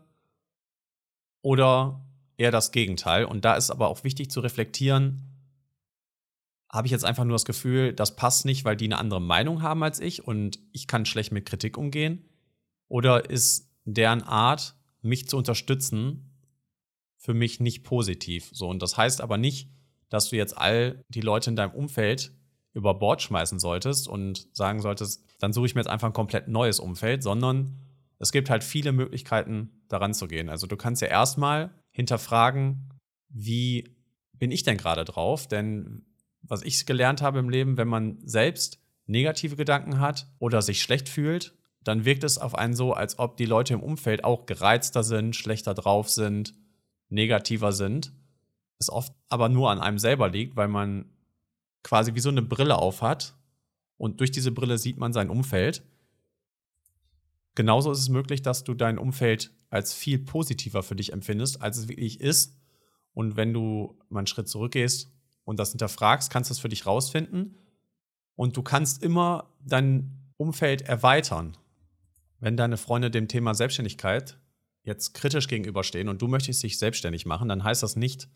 Oder 1.42 2.04
eher 2.36 2.50
das 2.50 2.72
Gegenteil. 2.72 3.24
Und 3.24 3.44
da 3.44 3.54
ist 3.54 3.70
aber 3.70 3.88
auch 3.88 4.04
wichtig 4.04 4.30
zu 4.30 4.40
reflektieren, 4.40 5.30
habe 6.72 6.86
ich 6.86 6.92
jetzt 6.92 7.04
einfach 7.04 7.24
nur 7.24 7.34
das 7.34 7.44
Gefühl, 7.44 7.92
das 7.92 8.16
passt 8.16 8.44
nicht, 8.44 8.64
weil 8.64 8.76
die 8.76 8.84
eine 8.84 8.98
andere 8.98 9.20
Meinung 9.20 9.62
haben 9.62 9.82
als 9.82 9.98
ich 10.00 10.26
und 10.26 10.60
ich 10.72 10.86
kann 10.86 11.04
schlecht 11.04 11.32
mit 11.32 11.46
Kritik 11.46 11.76
umgehen? 11.76 12.29
Oder 12.90 13.30
ist 13.30 13.70
deren 13.84 14.22
Art, 14.22 14.74
mich 15.00 15.28
zu 15.28 15.36
unterstützen, 15.38 16.34
für 17.16 17.34
mich 17.34 17.60
nicht 17.60 17.84
positiv? 17.84 18.50
So, 18.52 18.68
und 18.68 18.82
das 18.82 18.96
heißt 18.96 19.20
aber 19.20 19.38
nicht, 19.38 19.70
dass 20.08 20.28
du 20.28 20.36
jetzt 20.36 20.58
all 20.58 21.04
die 21.08 21.20
Leute 21.20 21.50
in 21.50 21.56
deinem 21.56 21.72
Umfeld 21.72 22.32
über 22.74 22.98
Bord 22.98 23.22
schmeißen 23.22 23.60
solltest 23.60 24.08
und 24.08 24.48
sagen 24.52 24.82
solltest, 24.82 25.24
dann 25.38 25.52
suche 25.52 25.66
ich 25.66 25.74
mir 25.76 25.82
jetzt 25.82 25.90
einfach 25.90 26.08
ein 26.08 26.12
komplett 26.12 26.48
neues 26.48 26.80
Umfeld, 26.80 27.22
sondern 27.22 27.78
es 28.18 28.32
gibt 28.32 28.50
halt 28.50 28.64
viele 28.64 28.90
Möglichkeiten, 28.90 29.70
daran 29.88 30.12
zu 30.12 30.26
gehen. 30.26 30.48
Also 30.48 30.66
du 30.66 30.76
kannst 30.76 31.00
ja 31.00 31.08
erstmal 31.08 31.70
hinterfragen, 31.92 32.90
wie 33.28 33.96
bin 34.32 34.50
ich 34.50 34.64
denn 34.64 34.76
gerade 34.76 35.04
drauf? 35.04 35.46
Denn 35.46 36.04
was 36.42 36.62
ich 36.62 36.86
gelernt 36.86 37.22
habe 37.22 37.38
im 37.38 37.50
Leben, 37.50 37.76
wenn 37.76 37.88
man 37.88 38.18
selbst 38.24 38.82
negative 39.06 39.54
Gedanken 39.54 40.00
hat 40.00 40.26
oder 40.40 40.60
sich 40.60 40.82
schlecht 40.82 41.08
fühlt, 41.08 41.56
dann 41.84 42.04
wirkt 42.04 42.24
es 42.24 42.38
auf 42.38 42.54
einen 42.54 42.74
so, 42.74 42.92
als 42.92 43.18
ob 43.18 43.36
die 43.36 43.46
Leute 43.46 43.74
im 43.74 43.82
Umfeld 43.82 44.24
auch 44.24 44.46
gereizter 44.46 45.02
sind, 45.02 45.34
schlechter 45.34 45.74
drauf 45.74 46.10
sind, 46.10 46.54
negativer 47.08 47.72
sind. 47.72 48.12
Es 48.78 48.90
oft 48.90 49.12
aber 49.28 49.48
nur 49.48 49.70
an 49.70 49.80
einem 49.80 49.98
selber 49.98 50.28
liegt, 50.28 50.56
weil 50.56 50.68
man 50.68 51.06
quasi 51.82 52.14
wie 52.14 52.20
so 52.20 52.28
eine 52.28 52.42
Brille 52.42 52.76
aufhat 52.76 53.34
und 53.96 54.20
durch 54.20 54.30
diese 54.30 54.52
Brille 54.52 54.78
sieht 54.78 54.98
man 54.98 55.12
sein 55.12 55.30
Umfeld. 55.30 55.82
Genauso 57.54 57.92
ist 57.92 57.98
es 57.98 58.08
möglich, 58.08 58.42
dass 58.42 58.64
du 58.64 58.74
dein 58.74 58.98
Umfeld 58.98 59.52
als 59.68 59.92
viel 59.92 60.18
positiver 60.18 60.82
für 60.82 60.96
dich 60.96 61.12
empfindest, 61.12 61.60
als 61.60 61.78
es 61.78 61.88
wirklich 61.88 62.20
ist. 62.20 62.56
Und 63.12 63.36
wenn 63.36 63.52
du 63.52 63.98
mal 64.08 64.20
einen 64.20 64.26
Schritt 64.26 64.48
zurückgehst 64.48 65.12
und 65.44 65.58
das 65.58 65.70
hinterfragst, 65.70 66.30
kannst 66.30 66.48
du 66.48 66.52
es 66.52 66.60
für 66.60 66.68
dich 66.68 66.86
rausfinden. 66.86 67.56
Und 68.36 68.56
du 68.56 68.62
kannst 68.62 69.02
immer 69.02 69.50
dein 69.62 70.32
Umfeld 70.36 70.82
erweitern. 70.82 71.56
Wenn 72.40 72.56
deine 72.56 72.76
Freunde 72.76 73.10
dem 73.10 73.28
Thema 73.28 73.54
Selbstständigkeit 73.54 74.38
jetzt 74.82 75.12
kritisch 75.14 75.46
gegenüberstehen 75.46 76.08
und 76.08 76.22
du 76.22 76.26
möchtest 76.26 76.62
dich 76.62 76.78
selbstständig 76.78 77.26
machen, 77.26 77.48
dann 77.48 77.62
heißt 77.62 77.82
das 77.82 77.96
nicht, 77.96 78.28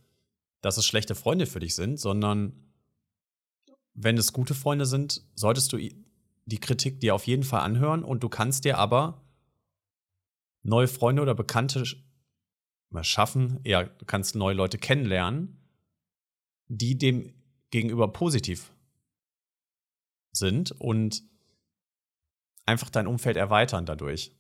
dass 0.61 0.77
es 0.77 0.87
schlechte 0.87 1.15
Freunde 1.15 1.47
für 1.47 1.61
dich 1.61 1.75
sind, 1.75 1.99
sondern 1.99 2.53
wenn 3.95 4.19
es 4.19 4.33
gute 4.33 4.55
Freunde 4.55 4.87
sind, 4.87 5.25
solltest 5.35 5.73
du 5.73 5.79
die 6.47 6.61
Kritik 6.61 7.01
dir 7.01 7.15
auf 7.15 7.27
jeden 7.27 7.45
Fall 7.45 7.61
anhören 7.61 8.05
und 8.05 8.23
du 8.23 8.29
kannst 8.29 8.65
dir 8.65 8.79
aber 8.79 9.23
neue 10.63 10.89
Freunde 10.89 11.23
oder 11.23 11.35
Bekannte 11.35 11.85
schaffen, 13.03 13.61
ja, 13.65 13.85
du 13.85 14.05
kannst 14.05 14.35
neue 14.35 14.55
Leute 14.55 14.79
kennenlernen, 14.79 15.59
die 16.69 16.97
dem 16.97 17.33
gegenüber 17.71 18.13
positiv 18.13 18.73
sind 20.33 20.73
und 20.73 21.23
einfach 22.67 22.91
dein 22.91 23.07
Umfeld 23.07 23.37
erweitern 23.37 23.87
dadurch. 23.87 24.33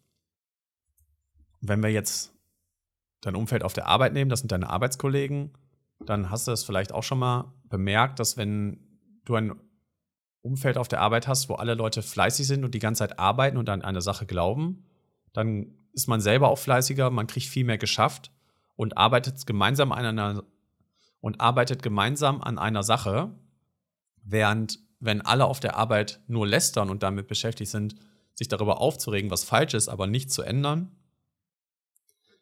Wenn 1.60 1.82
wir 1.82 1.90
jetzt 1.90 2.32
dein 3.20 3.36
Umfeld 3.36 3.62
auf 3.62 3.72
der 3.72 3.86
Arbeit 3.86 4.12
nehmen, 4.12 4.30
das 4.30 4.40
sind 4.40 4.52
deine 4.52 4.68
Arbeitskollegen, 4.68 5.52
dann 6.00 6.30
hast 6.30 6.46
du 6.46 6.52
es 6.52 6.64
vielleicht 6.64 6.92
auch 6.92 7.02
schon 7.02 7.18
mal 7.18 7.52
bemerkt, 7.64 8.18
dass 8.18 8.36
wenn 8.36 9.00
du 9.24 9.34
ein 9.34 9.54
Umfeld 10.42 10.76
auf 10.76 10.88
der 10.88 11.00
Arbeit 11.00 11.26
hast, 11.26 11.48
wo 11.48 11.54
alle 11.54 11.74
Leute 11.74 12.02
fleißig 12.02 12.46
sind 12.46 12.64
und 12.64 12.74
die 12.74 12.78
ganze 12.78 12.98
Zeit 12.98 13.18
arbeiten 13.18 13.56
und 13.56 13.68
an 13.70 13.82
eine 13.82 14.02
Sache 14.02 14.26
glauben, 14.26 14.84
dann 15.32 15.74
ist 15.92 16.06
man 16.06 16.20
selber 16.20 16.48
auch 16.48 16.58
fleißiger, 16.58 17.10
man 17.10 17.26
kriegt 17.26 17.46
viel 17.46 17.64
mehr 17.64 17.78
geschafft 17.78 18.30
und 18.76 18.98
arbeitet 18.98 19.46
gemeinsam 19.46 19.92
an 19.92 20.04
einer 20.04 20.44
und 21.20 21.40
arbeitet 21.40 21.82
gemeinsam 21.82 22.42
an 22.42 22.58
einer 22.58 22.82
Sache, 22.82 23.34
während 24.22 24.80
wenn 25.00 25.22
alle 25.22 25.46
auf 25.46 25.60
der 25.60 25.76
Arbeit 25.76 26.20
nur 26.26 26.46
lästern 26.46 26.90
und 26.90 27.02
damit 27.02 27.28
beschäftigt 27.28 27.70
sind, 27.70 27.94
sich 28.34 28.48
darüber 28.48 28.80
aufzuregen, 28.80 29.30
was 29.30 29.44
falsch 29.44 29.74
ist, 29.74 29.88
aber 29.88 30.06
nicht 30.06 30.30
zu 30.30 30.42
ändern, 30.42 30.90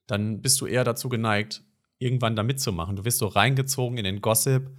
dann 0.06 0.42
bist 0.42 0.60
du 0.60 0.66
eher 0.66 0.84
dazu 0.84 1.08
geneigt, 1.08 1.62
irgendwann 1.98 2.36
da 2.36 2.42
mitzumachen. 2.42 2.96
Du 2.96 3.04
wirst 3.04 3.18
so 3.18 3.26
reingezogen 3.26 3.98
in 3.98 4.04
den 4.04 4.20
Gossip, 4.20 4.70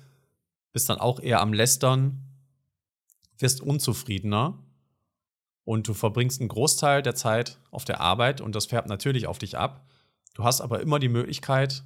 bist 0.72 0.90
dann 0.90 1.00
auch 1.00 1.20
eher 1.20 1.42
am 1.42 1.54
Lästern, 1.54 2.24
wirst 3.38 3.62
unzufriedener 3.62 4.60
und 5.64 5.88
du 5.88 5.94
verbringst 5.94 6.42
einen 6.42 6.50
Großteil 6.50 7.02
der 7.02 7.16
Zeit 7.16 7.60
auf 7.72 7.86
der 7.86 8.02
Arbeit 8.02 8.42
und 8.42 8.56
das 8.56 8.66
färbt 8.66 8.90
natürlich 8.90 9.28
auf 9.28 9.40
dich 9.40 9.58
ab. 9.58 9.88
Du 10.34 10.44
hast 10.44 10.62
aber 10.62 10.82
immer 10.82 11.00
die 11.00 11.10
Möglichkeit 11.10 11.84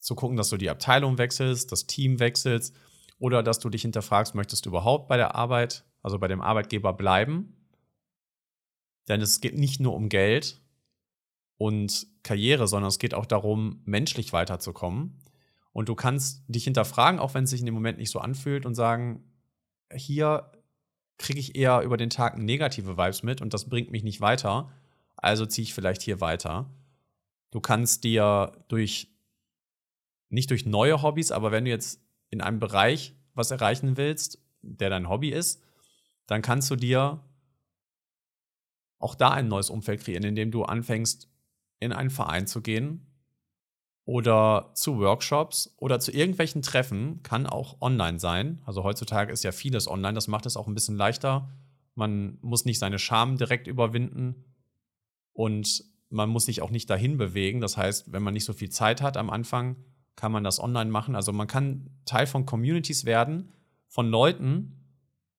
zu 0.00 0.14
gucken, 0.14 0.36
dass 0.36 0.50
du 0.50 0.56
die 0.56 0.70
Abteilung 0.70 1.16
wechselst, 1.18 1.72
das 1.72 1.86
Team 1.86 2.18
wechselst 2.20 2.74
oder 3.18 3.42
dass 3.42 3.58
du 3.58 3.70
dich 3.70 3.82
hinterfragst, 3.82 4.34
möchtest 4.34 4.66
du 4.66 4.70
überhaupt 4.70 5.08
bei 5.08 5.16
der 5.16 5.34
Arbeit, 5.34 5.84
also 6.04 6.18
bei 6.18 6.28
dem 6.28 6.40
Arbeitgeber 6.40 6.92
bleiben? 6.92 7.56
Denn 9.08 9.20
es 9.20 9.40
geht 9.40 9.56
nicht 9.56 9.80
nur 9.80 9.94
um 9.94 10.08
Geld 10.08 10.60
und 11.56 12.06
Karriere, 12.22 12.68
sondern 12.68 12.88
es 12.88 12.98
geht 12.98 13.14
auch 13.14 13.26
darum, 13.26 13.80
menschlich 13.84 14.32
weiterzukommen. 14.32 15.18
Und 15.72 15.88
du 15.88 15.94
kannst 15.94 16.44
dich 16.46 16.64
hinterfragen, 16.64 17.18
auch 17.18 17.34
wenn 17.34 17.44
es 17.44 17.50
sich 17.50 17.60
in 17.60 17.66
dem 17.66 17.74
Moment 17.74 17.98
nicht 17.98 18.10
so 18.10 18.20
anfühlt, 18.20 18.66
und 18.66 18.74
sagen, 18.74 19.24
hier 19.92 20.52
kriege 21.18 21.40
ich 21.40 21.56
eher 21.56 21.80
über 21.82 21.96
den 21.96 22.10
Tag 22.10 22.38
negative 22.38 22.96
Vibes 22.96 23.22
mit 23.22 23.40
und 23.40 23.54
das 23.54 23.68
bringt 23.68 23.90
mich 23.90 24.02
nicht 24.02 24.20
weiter. 24.20 24.70
Also 25.16 25.46
ziehe 25.46 25.62
ich 25.62 25.74
vielleicht 25.74 26.02
hier 26.02 26.20
weiter. 26.20 26.70
Du 27.50 27.60
kannst 27.60 28.04
dir 28.04 28.52
durch, 28.68 29.10
nicht 30.28 30.50
durch 30.50 30.66
neue 30.66 31.02
Hobbys, 31.02 31.32
aber 31.32 31.50
wenn 31.50 31.64
du 31.64 31.70
jetzt 31.70 32.00
in 32.30 32.40
einem 32.40 32.58
Bereich 32.58 33.14
was 33.34 33.50
erreichen 33.50 33.96
willst, 33.96 34.38
der 34.62 34.90
dein 34.90 35.08
Hobby 35.08 35.30
ist, 35.30 35.62
dann 36.26 36.42
kannst 36.42 36.70
du 36.70 36.76
dir 36.76 37.20
auch 38.98 39.14
da 39.14 39.30
ein 39.30 39.48
neues 39.48 39.70
Umfeld 39.70 40.02
kreieren, 40.02 40.24
indem 40.24 40.50
du 40.50 40.64
anfängst, 40.64 41.28
in 41.80 41.92
einen 41.92 42.10
Verein 42.10 42.46
zu 42.46 42.62
gehen, 42.62 43.14
oder 44.06 44.70
zu 44.74 44.98
Workshops 44.98 45.74
oder 45.78 45.98
zu 45.98 46.12
irgendwelchen 46.12 46.62
Treffen, 46.62 47.22
kann 47.22 47.46
auch 47.46 47.80
online 47.80 48.18
sein. 48.18 48.60
Also 48.66 48.84
heutzutage 48.84 49.32
ist 49.32 49.44
ja 49.44 49.52
vieles 49.52 49.88
online, 49.88 50.14
das 50.14 50.28
macht 50.28 50.46
es 50.46 50.56
auch 50.56 50.66
ein 50.66 50.74
bisschen 50.74 50.96
leichter. 50.96 51.50
Man 51.94 52.38
muss 52.42 52.64
nicht 52.64 52.78
seine 52.78 52.98
Scham 52.98 53.38
direkt 53.38 53.66
überwinden 53.66 54.44
und 55.32 55.84
man 56.10 56.28
muss 56.28 56.44
sich 56.44 56.60
auch 56.60 56.70
nicht 56.70 56.90
dahin 56.90 57.16
bewegen. 57.16 57.60
Das 57.60 57.76
heißt, 57.76 58.12
wenn 58.12 58.22
man 58.22 58.34
nicht 58.34 58.44
so 58.44 58.52
viel 58.52 58.68
Zeit 58.68 59.00
hat 59.00 59.16
am 59.16 59.30
Anfang, 59.30 59.76
kann 60.16 60.32
man 60.32 60.44
das 60.44 60.60
online 60.60 60.90
machen. 60.90 61.16
Also 61.16 61.32
man 61.32 61.46
kann 61.46 61.90
Teil 62.04 62.26
von 62.26 62.44
Communities 62.44 63.04
werden, 63.04 63.52
von 63.88 64.08
Leuten, 64.08 64.83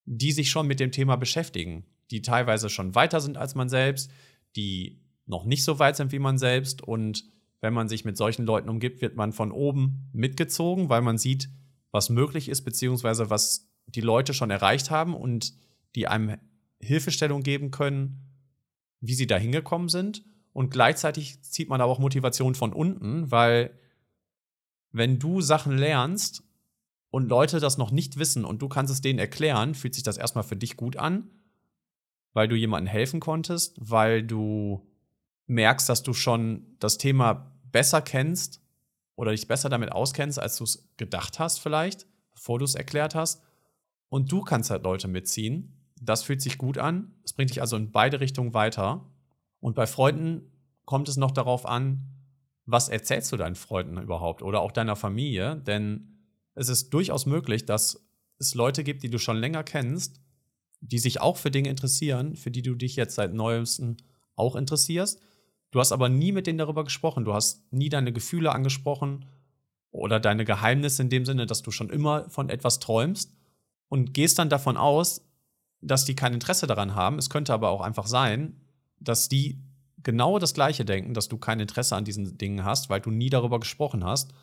die 0.06 0.32
sich 0.32 0.50
schon 0.50 0.68
mit 0.68 0.80
dem 0.80 0.92
Thema 0.92 1.16
beschäftigen, 1.16 1.86
die 2.12 2.22
teilweise 2.22 2.70
schon 2.70 2.96
weiter 2.96 3.20
sind 3.20 3.38
als 3.38 3.56
man 3.56 3.70
selbst, 3.70 4.12
die 4.56 5.02
noch 5.26 5.46
nicht 5.46 5.64
so 5.64 5.80
weit 5.80 5.96
sind 5.96 6.12
wie 6.12 6.20
man 6.20 6.38
selbst 6.38 6.82
und 6.82 7.26
wenn 7.62 7.74
man 7.74 7.90
sich 7.90 8.06
mit 8.06 8.16
solchen 8.16 8.46
Leuten 8.46 8.70
umgibt, 8.70 9.02
wird 9.02 9.16
man 9.16 9.34
von 9.34 9.52
oben 9.52 10.10
mitgezogen, 10.14 10.90
weil 10.90 11.02
man 11.02 11.18
sieht, 11.18 11.50
was 11.92 12.10
möglich 12.10 12.48
ist, 12.48 12.62
beziehungsweise 12.62 13.30
was 13.30 13.68
die 13.88 14.02
Leute 14.02 14.34
schon 14.34 14.52
erreicht 14.52 14.92
haben 14.92 15.16
und 15.16 15.54
die 15.96 16.08
einem 16.08 16.38
Hilfestellung 16.80 17.42
geben 17.42 17.72
können, 17.72 18.22
wie 19.00 19.16
sie 19.16 19.28
da 19.28 19.38
hingekommen 19.38 19.90
sind. 19.90 20.24
Und 20.54 20.70
gleichzeitig 20.70 21.42
zieht 21.42 21.70
man 21.70 21.82
aber 21.82 21.92
auch 21.92 22.00
Motivation 22.00 22.56
von 22.56 22.74
unten, 22.74 23.32
weil 23.32 23.80
wenn 24.92 25.20
du 25.20 25.42
Sachen 25.42 25.78
lernst 25.78 26.44
und 27.16 27.30
Leute 27.30 27.62
das 27.62 27.78
noch 27.78 27.92
nicht 27.92 28.20
wissen 28.20 28.44
und 28.44 28.62
du 28.62 28.68
kannst 28.68 28.92
es 28.92 29.00
denen 29.00 29.20
erklären, 29.20 29.74
fühlt 29.74 29.94
sich 29.94 30.04
das 30.04 30.18
erstmal 30.18 30.44
für 30.44 30.58
dich 30.58 30.76
gut 30.76 30.98
an, 30.98 31.30
weil 32.34 32.50
du 32.50 32.58
jemandem 32.58 32.92
helfen 32.92 33.22
konntest, 33.22 33.78
weil 33.80 34.22
du 34.22 34.86
merkst, 35.48 35.88
dass 35.88 36.04
du 36.04 36.12
schon 36.12 36.76
das 36.80 36.98
Thema 36.98 37.54
besser 37.72 38.02
kennst 38.02 38.60
oder 39.16 39.32
dich 39.32 39.48
besser 39.48 39.70
damit 39.70 39.94
auskennst, 39.94 40.38
als 40.38 40.58
du 40.58 40.66
es 40.66 40.90
gedacht 40.98 41.40
hast 41.40 41.60
vielleicht, 41.60 42.06
bevor 42.34 42.60
du 42.60 42.66
es 42.66 42.76
erklärt 42.76 43.16
hast. 43.16 43.42
Und 44.10 44.30
du 44.30 44.42
kannst 44.42 44.70
halt 44.70 44.84
Leute 44.84 45.08
mitziehen. 45.08 45.88
Das 46.02 46.22
fühlt 46.24 46.42
sich 46.42 46.58
gut 46.58 46.78
an. 46.78 47.14
Es 47.24 47.32
bringt 47.32 47.50
dich 47.50 47.62
also 47.62 47.78
in 47.78 47.94
beide 47.94 48.20
Richtungen 48.20 48.54
weiter. 48.54 49.10
Und 49.62 49.74
bei 49.74 49.88
Freunden 49.88 50.52
kommt 50.84 51.08
es 51.08 51.16
noch 51.16 51.32
darauf 51.32 51.66
an, 51.66 52.10
was 52.66 52.90
erzählst 52.90 53.32
du 53.32 53.38
deinen 53.38 53.56
Freunden 53.56 54.02
überhaupt 54.02 54.42
oder 54.42 54.60
auch 54.60 54.74
deiner 54.74 54.98
Familie? 54.98 55.56
Denn 55.56 56.12
es 56.56 56.70
ist 56.70 56.90
durchaus 56.90 57.26
möglich, 57.26 57.66
dass 57.66 58.06
es 58.40 58.56
Leute 58.56 58.84
gibt, 58.84 59.04
die 59.04 59.10
du 59.10 59.20
schon 59.20 59.38
länger 59.38 59.64
kennst, 59.64 60.20
die 60.82 61.00
sich 61.00 61.22
auch 61.22 61.38
für 61.38 61.52
Dinge 61.52 61.70
interessieren, 61.70 62.36
für 62.36 62.52
die 62.52 62.62
du 62.62 62.76
dich 62.76 62.96
jetzt 62.96 63.16
seit 63.16 63.34
neuestem 63.34 63.98
auch 64.36 64.56
interessierst 64.56 65.22
Du 65.76 65.82
hast 65.82 65.92
aber 65.92 66.08
nie 66.08 66.32
mit 66.32 66.48
denen 66.48 66.58
darüber 66.58 66.86
gesprochen. 66.86 67.26
Du 67.26 67.34
hast 67.34 67.70
nie 67.74 67.90
deine 67.90 68.14
Gefühle 68.14 68.54
angesprochen 68.54 69.26
oder 69.92 70.22
deine 70.22 70.46
Geheimnisse 70.46 71.02
in 71.02 71.10
dem 71.10 71.26
Sinne, 71.26 71.48
dass 71.48 71.64
du 71.64 71.72
schon 71.72 71.90
immer 71.90 72.30
von 72.30 72.48
etwas 72.48 72.80
träumst 72.80 73.36
und 73.90 74.14
gehst 74.14 74.40
dann 74.40 74.50
davon 74.50 74.78
aus, 74.78 75.28
dass 75.82 76.06
die 76.06 76.16
kein 76.16 76.34
Interesse 76.34 76.66
daran 76.66 76.96
haben. 76.96 77.18
Es 77.18 77.30
könnte 77.30 77.54
aber 77.54 77.72
auch 77.72 77.82
einfach 77.82 78.08
sein, 78.08 78.62
dass 79.02 79.28
die 79.28 79.60
genau 80.02 80.40
das 80.40 80.54
Gleiche 80.54 80.86
denken, 80.86 81.14
dass 81.14 81.28
du 81.28 81.38
kein 81.38 81.60
Interesse 81.60 81.98
an 81.98 82.06
diesen 82.06 82.38
Dingen 82.38 82.64
hast, 82.64 82.90
weil 82.90 83.02
du 83.02 83.12
nie 83.12 83.30
darüber 83.30 83.60
gesprochen 83.60 84.06
hast. 84.06 84.34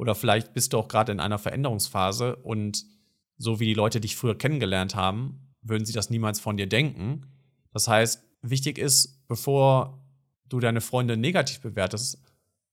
Oder 0.00 0.14
vielleicht 0.14 0.54
bist 0.54 0.72
du 0.72 0.78
auch 0.78 0.88
gerade 0.88 1.12
in 1.12 1.20
einer 1.20 1.38
Veränderungsphase 1.38 2.36
und 2.36 2.86
so 3.36 3.60
wie 3.60 3.66
die 3.66 3.74
Leute 3.74 4.00
dich 4.00 4.16
früher 4.16 4.34
kennengelernt 4.34 4.94
haben, 4.94 5.52
würden 5.60 5.84
sie 5.84 5.92
das 5.92 6.08
niemals 6.08 6.40
von 6.40 6.56
dir 6.56 6.66
denken. 6.66 7.26
Das 7.74 7.86
heißt, 7.86 8.24
wichtig 8.40 8.78
ist, 8.78 9.28
bevor 9.28 10.02
du 10.48 10.58
deine 10.58 10.80
Freunde 10.80 11.18
negativ 11.18 11.60
bewertest, 11.60 12.18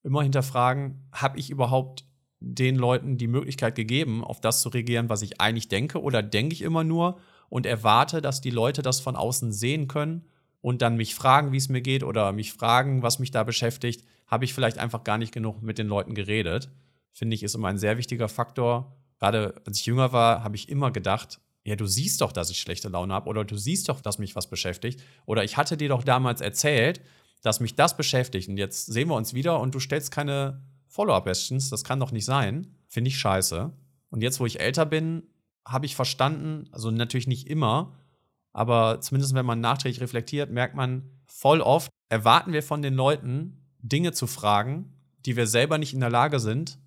immer 0.04 0.24
hinterfragen, 0.24 1.10
habe 1.12 1.38
ich 1.38 1.50
überhaupt 1.50 2.06
den 2.40 2.78
Leuten 2.78 3.18
die 3.18 3.28
Möglichkeit 3.28 3.76
gegeben, 3.76 4.24
auf 4.24 4.40
das 4.40 4.62
zu 4.62 4.70
reagieren, 4.70 5.10
was 5.10 5.22
ich 5.22 5.42
eigentlich 5.42 5.68
denke, 5.68 6.02
oder 6.02 6.24
denke 6.24 6.54
ich 6.54 6.62
immer 6.62 6.86
nur 6.86 7.20
und 7.50 7.66
erwarte, 7.66 8.22
dass 8.22 8.40
die 8.40 8.52
Leute 8.52 8.82
das 8.82 9.02
von 9.02 9.18
außen 9.18 9.52
sehen 9.52 9.90
können 9.90 10.24
und 10.62 10.82
dann 10.82 10.96
mich 10.96 11.14
fragen, 11.14 11.52
wie 11.52 11.58
es 11.58 11.68
mir 11.68 11.82
geht 11.82 12.06
oder 12.06 12.32
mich 12.32 12.54
fragen, 12.54 13.02
was 13.02 13.20
mich 13.20 13.32
da 13.32 13.44
beschäftigt, 13.44 14.06
habe 14.28 14.46
ich 14.46 14.54
vielleicht 14.54 14.78
einfach 14.78 15.04
gar 15.04 15.18
nicht 15.18 15.34
genug 15.34 15.62
mit 15.62 15.78
den 15.78 15.88
Leuten 15.88 16.16
geredet. 16.16 16.70
Finde 17.18 17.34
ich, 17.34 17.42
ist 17.42 17.56
immer 17.56 17.70
ein 17.70 17.80
sehr 17.80 17.98
wichtiger 17.98 18.30
Faktor. 18.30 18.96
Gerade 19.18 19.60
als 19.66 19.80
ich 19.80 19.88
jünger 19.88 20.14
war, 20.14 20.44
habe 20.44 20.56
ich 20.56 20.70
immer 20.70 20.92
gedacht, 20.92 21.42
ja, 21.64 21.76
du 21.76 21.88
siehst 21.88 22.22
doch, 22.22 22.32
dass 22.32 22.52
ich 22.52 22.60
schlechte 22.60 22.90
Laune 22.90 23.12
habe 23.12 23.28
oder 23.28 23.44
du 23.44 23.58
siehst 23.58 23.90
doch, 23.90 24.02
dass 24.02 24.20
mich 24.20 24.36
was 24.36 24.52
beschäftigt 24.52 25.02
oder 25.26 25.44
ich 25.44 25.58
hatte 25.58 25.78
dir 25.78 25.90
doch 25.90 26.04
damals 26.04 26.42
erzählt, 26.42 27.02
dass 27.42 27.60
mich 27.60 27.74
das 27.74 27.98
beschäftigt 27.98 28.50
und 28.50 28.58
jetzt 28.58 28.86
sehen 28.86 29.10
wir 29.10 29.16
uns 29.16 29.34
wieder 29.34 29.60
und 29.60 29.74
du 29.74 29.80
stellst 29.80 30.12
keine 30.12 30.62
Follow-up-Questions, 30.90 31.72
das 31.72 31.84
kann 31.84 32.00
doch 32.00 32.12
nicht 32.12 32.26
sein. 32.26 32.76
Finde 32.86 33.08
ich 33.08 33.18
scheiße. 33.18 33.74
Und 34.12 34.22
jetzt, 34.22 34.40
wo 34.40 34.46
ich 34.46 34.60
älter 34.60 34.86
bin, 34.86 35.24
habe 35.66 35.88
ich 35.88 35.96
verstanden, 35.96 36.70
also 36.72 36.92
natürlich 36.92 37.26
nicht 37.26 37.48
immer, 37.48 37.96
aber 38.54 39.02
zumindest 39.02 39.34
wenn 39.34 39.46
man 39.46 39.60
nachträglich 39.60 40.02
reflektiert, 40.02 40.52
merkt 40.52 40.76
man 40.76 41.10
voll 41.26 41.62
oft, 41.62 41.90
erwarten 42.10 42.54
wir 42.54 42.62
von 42.62 42.84
den 42.84 42.94
Leuten, 42.94 43.66
Dinge 43.80 44.12
zu 44.12 44.28
fragen, 44.28 44.94
die 45.26 45.36
wir 45.36 45.48
selber 45.48 45.80
nicht 45.80 45.96
in 45.96 46.00
der 46.00 46.12
Lage 46.12 46.40
sind, 46.40 46.78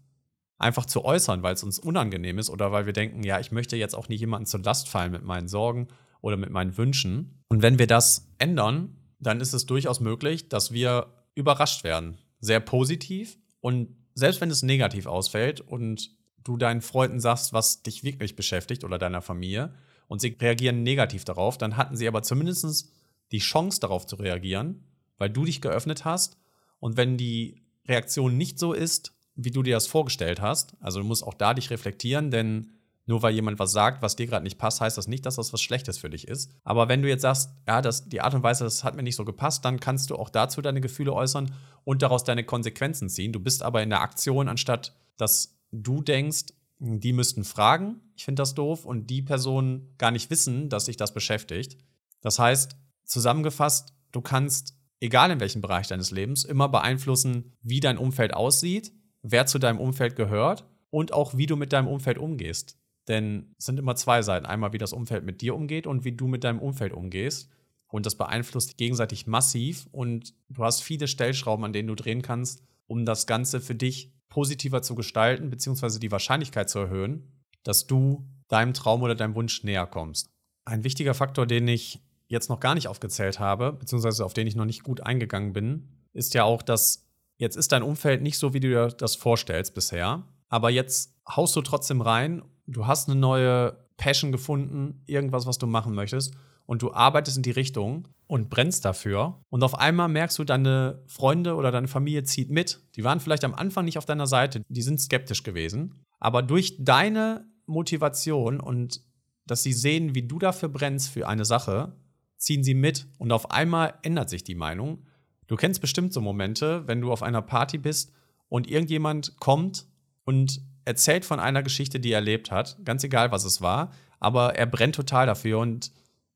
einfach 0.61 0.87
zu 0.87 1.05
äußern, 1.05 1.43
weil 1.43 1.55
es 1.55 1.65
uns 1.65 1.79
unangenehm 1.79 2.39
ist 2.39 2.51
oder 2.51 2.71
weil 2.71 2.87
wir 2.87 2.93
denken, 2.93 3.23
ja, 3.23 3.41
ich 3.41 3.51
möchte 3.51 3.77
jetzt 3.77 3.95
auch 3.95 4.09
nicht 4.09 4.21
jemanden 4.21 4.47
zur 4.47 4.61
Last 4.61 4.89
fallen 4.89 5.11
mit 5.11 5.25
meinen 5.25 5.49
Sorgen 5.49 5.89
oder 6.21 6.37
mit 6.37 6.51
meinen 6.51 6.77
Wünschen. 6.77 7.43
Und 7.49 7.63
wenn 7.63 7.79
wir 7.79 7.87
das 7.87 8.31
ändern, 8.39 8.97
dann 9.19 9.41
ist 9.41 9.55
es 9.55 9.67
durchaus 9.67 10.01
möglich, 10.01 10.49
dass 10.49 10.71
wir 10.73 11.15
überrascht 11.35 11.83
werden. 11.83 12.19
Sehr 12.41 12.61
positiv 12.61 13.39
und 13.61 13.97
selbst 14.15 14.41
wenn 14.41 14.51
es 14.51 14.63
negativ 14.63 15.07
ausfällt 15.07 15.61
und 15.61 16.11
du 16.45 16.57
deinen 16.57 16.83
Freunden 16.83 17.21
sagst, 17.21 17.53
was 17.53 17.83
dich 17.83 18.05
wirklich 18.05 18.37
beschäftigt 18.37 18.85
oder 18.85 18.99
deiner 18.99 19.23
Familie 19.23 19.75
und 20.09 20.21
sie 20.21 20.37
reagieren 20.41 20.83
negativ 20.83 21.25
darauf, 21.25 21.57
dann 21.57 21.77
hatten 21.77 21.97
sie 21.97 22.09
aber 22.09 22.23
zumindest 22.23 22.93
die 23.33 23.39
Chance 23.39 23.81
darauf 23.81 24.07
zu 24.07 24.17
reagieren, 24.17 24.85
weil 25.17 25.31
du 25.31 25.45
dich 25.45 25.61
geöffnet 25.61 26.05
hast. 26.05 26.39
Und 26.81 26.97
wenn 26.97 27.17
die 27.17 27.63
Reaktion 27.87 28.37
nicht 28.37 28.59
so 28.59 28.73
ist, 28.73 29.15
wie 29.45 29.51
du 29.51 29.63
dir 29.63 29.75
das 29.75 29.87
vorgestellt 29.87 30.41
hast, 30.41 30.75
also 30.81 31.01
du 31.01 31.07
musst 31.07 31.25
auch 31.25 31.35
da 31.35 31.55
dich 31.55 31.71
reflektieren, 31.71 32.31
denn 32.31 32.73
nur 33.07 33.23
weil 33.23 33.35
jemand 33.35 33.59
was 33.59 33.73
sagt, 33.73 34.03
was 34.03 34.15
dir 34.15 34.27
gerade 34.27 34.45
nicht 34.45 34.59
passt, 34.59 34.81
heißt 34.81 34.97
das 34.97 35.09
nicht, 35.09 35.27
dass 35.27 35.35
das 35.35 35.53
was 35.53 35.61
Schlechtes 35.61 35.99
für 35.99 36.11
dich 36.11 36.29
ist. 36.29 36.53
Aber 36.63 36.89
wenn 36.89 37.03
du 37.03 37.09
jetzt 37.09 37.23
sagst, 37.23 37.51
ja, 37.67 37.83
das, 37.83 38.09
die 38.09 38.21
Art 38.21 38.35
und 38.35 38.45
Weise, 38.45 38.63
das 38.63 38.85
hat 38.85 38.95
mir 38.95 39.03
nicht 39.03 39.17
so 39.17 39.25
gepasst, 39.25 39.65
dann 39.65 39.81
kannst 39.81 40.11
du 40.11 40.17
auch 40.17 40.31
dazu 40.31 40.63
deine 40.63 40.81
Gefühle 40.81 41.13
äußern 41.13 41.53
und 41.83 42.03
daraus 42.03 42.23
deine 42.23 42.45
Konsequenzen 42.45 43.09
ziehen. 43.09 43.33
Du 43.33 43.41
bist 43.41 43.63
aber 43.63 43.83
in 43.83 43.91
der 43.91 44.03
Aktion, 44.03 44.49
anstatt 44.49 44.95
dass 45.17 45.59
du 45.73 46.03
denkst, 46.03 46.47
die 46.79 47.13
müssten 47.13 47.45
fragen, 47.45 48.01
ich 48.17 48.25
finde 48.25 48.41
das 48.41 48.55
doof, 48.55 48.85
und 48.85 49.11
die 49.11 49.23
Personen 49.23 49.95
gar 49.99 50.11
nicht 50.13 50.31
wissen, 50.31 50.69
dass 50.69 50.87
sich 50.87 50.97
das 50.97 51.13
beschäftigt. 51.13 51.79
Das 52.21 52.39
heißt, 52.39 52.77
zusammengefasst, 53.05 53.93
du 54.13 54.21
kannst, 54.21 54.75
egal 55.01 55.31
in 55.31 55.41
welchem 55.41 55.61
Bereich 55.61 55.89
deines 55.89 56.11
Lebens, 56.11 56.45
immer 56.45 56.69
beeinflussen, 56.69 57.57
wie 57.61 57.81
dein 57.81 57.99
Umfeld 57.99 58.35
aussieht, 58.35 58.93
wer 59.23 59.47
zu 59.47 59.59
deinem 59.59 59.79
Umfeld 59.79 60.17
gehört 60.17 60.65
und 60.91 61.13
auch 61.13 61.37
wie 61.37 61.47
du 61.47 61.57
mit 61.57 61.73
deinem 61.73 61.89
Umfeld 61.89 62.19
umgehst. 62.19 62.77
Denn 63.09 63.55
es 63.59 63.67
sind 63.67 63.79
immer 63.79 63.97
zwei 63.97 64.23
Seiten. 64.23 64.47
Einmal, 64.47 64.73
wie 64.73 64.79
das 64.79 64.93
Umfeld 64.93 65.25
mit 65.25 65.41
dir 65.41 65.55
umgeht 65.55 65.87
und 65.87 66.05
wie 66.05 66.13
du 66.13 66.27
mit 66.27 66.45
deinem 66.45 66.61
Umfeld 66.61 66.93
umgehst. 66.93 67.51
Und 67.89 68.07
das 68.07 68.15
beeinflusst 68.15 68.77
gegenseitig 68.77 69.27
massiv 69.27 69.89
und 69.91 70.35
du 70.49 70.63
hast 70.63 70.81
viele 70.81 71.09
Stellschrauben, 71.09 71.65
an 71.65 71.73
denen 71.73 71.89
du 71.89 71.97
drehen 71.97 72.23
kannst, 72.23 72.63
um 72.87 73.05
das 73.05 73.27
Ganze 73.27 73.61
für 73.61 73.75
dich 73.75 74.13
positiver 74.29 74.81
zu 74.81 74.95
gestalten, 74.95 75.51
beziehungsweise 75.51 75.99
die 75.99 76.13
Wahrscheinlichkeit 76.13 76.71
zu 76.71 76.79
erhöhen, 76.79 77.33
dass 77.65 77.89
du 77.89 78.25
deinem 78.49 78.75
Traum 78.75 79.03
oder 79.03 79.17
deinem 79.17 79.35
Wunsch 79.35 79.65
näher 79.65 79.87
kommst. 79.87 80.31
Ein 80.65 80.85
wichtiger 80.85 81.15
Faktor, 81.15 81.47
den 81.47 81.67
ich 81.67 82.01
jetzt 82.29 82.49
noch 82.49 82.61
gar 82.61 82.77
nicht 82.77 82.87
aufgezählt 82.87 83.41
habe, 83.41 83.73
beziehungsweise 83.73 84.25
auf 84.25 84.35
den 84.35 84.47
ich 84.47 84.55
noch 84.55 84.65
nicht 84.65 84.85
gut 84.85 85.01
eingegangen 85.01 85.53
bin, 85.53 85.89
ist 86.13 86.35
ja 86.35 86.45
auch, 86.45 86.63
dass 86.63 87.10
jetzt 87.41 87.57
ist 87.57 87.73
dein 87.73 87.83
Umfeld 87.83 88.23
nicht 88.23 88.39
so, 88.39 88.53
wie 88.53 88.61
du 88.61 88.69
dir 88.69 88.89
das 88.89 89.17
vorstellst 89.17 89.75
bisher, 89.75 90.25
aber 90.49 90.71
jetzt 90.71 91.17
haust 91.29 91.57
du 91.57 91.63
trotzdem 91.63 92.03
rein, 92.03 92.43
du 92.67 92.87
hast 92.87 93.09
eine 93.09 93.19
neue 93.19 93.77
Passion 93.97 94.31
gefunden, 94.31 95.03
irgendwas, 95.07 95.47
was 95.47 95.59
du 95.59 95.67
machen 95.67 95.95
möchtest 95.95 96.35
und 96.67 96.83
du 96.83 96.93
arbeitest 96.93 97.39
in 97.39 97.43
die 97.43 97.51
Richtung 97.51 98.09
und 98.27 98.51
brennst 98.51 98.85
dafür 98.85 99.41
und 99.49 99.65
auf 99.65 99.75
einmal 99.75 100.09
merkst 100.09 100.39
du, 100.39 100.45
deine 100.45 101.03
Freunde 101.07 101.55
oder 101.57 101.73
deine 101.73 101.89
Familie 101.89 102.25
zieht 102.25 102.51
mit. 102.51 102.81
Die 102.95 103.05
waren 103.05 103.21
vielleicht 103.21 103.45
am 103.45 103.55
Anfang 103.55 103.87
nicht 103.87 103.99
auf 103.99 104.07
deiner 104.07 104.27
Seite, 104.27 104.63
die 104.69 104.83
sind 104.83 105.01
skeptisch 105.01 105.43
gewesen, 105.43 106.05
aber 106.19 106.43
durch 106.43 106.77
deine 106.79 107.47
Motivation 107.67 108.61
und 108.61 109.01
dass 109.47 109.63
sie 109.63 109.73
sehen, 109.73 110.15
wie 110.15 110.29
du 110.29 110.39
dafür 110.39 110.69
brennst 110.69 111.09
für 111.09 111.27
eine 111.27 111.47
Sache, 111.47 111.97
ziehen 112.37 112.63
sie 112.63 112.75
mit 112.75 113.07
und 113.19 113.33
auf 113.33 113.51
einmal 113.51 113.95
ändert 114.03 114.29
sich 114.29 114.45
die 114.45 114.55
Meinung. 114.55 115.07
Du 115.51 115.57
kennst 115.57 115.81
bestimmt 115.81 116.13
so 116.13 116.21
Momente, 116.21 116.87
wenn 116.87 117.01
du 117.01 117.11
auf 117.11 117.25
einer 117.25 117.43
Party 117.43 117.77
bist 117.77 118.13
und 118.49 118.71
irgendjemand 118.71 119.37
kommt 119.41 119.85
und 120.23 120.63
erzählt 120.85 121.25
von 121.25 121.41
einer 121.41 121.65
Geschichte, 121.65 121.99
die 121.99 122.13
er 122.13 122.19
erlebt 122.19 122.53
hat, 122.53 122.79
ganz 122.85 123.03
egal 123.03 123.33
was 123.33 123.45
es 123.45 123.61
war, 123.61 123.91
aber 124.21 124.55
er 124.55 124.67
brennt 124.67 124.95
total 124.95 125.27
dafür 125.27 125.59
und 125.59 125.91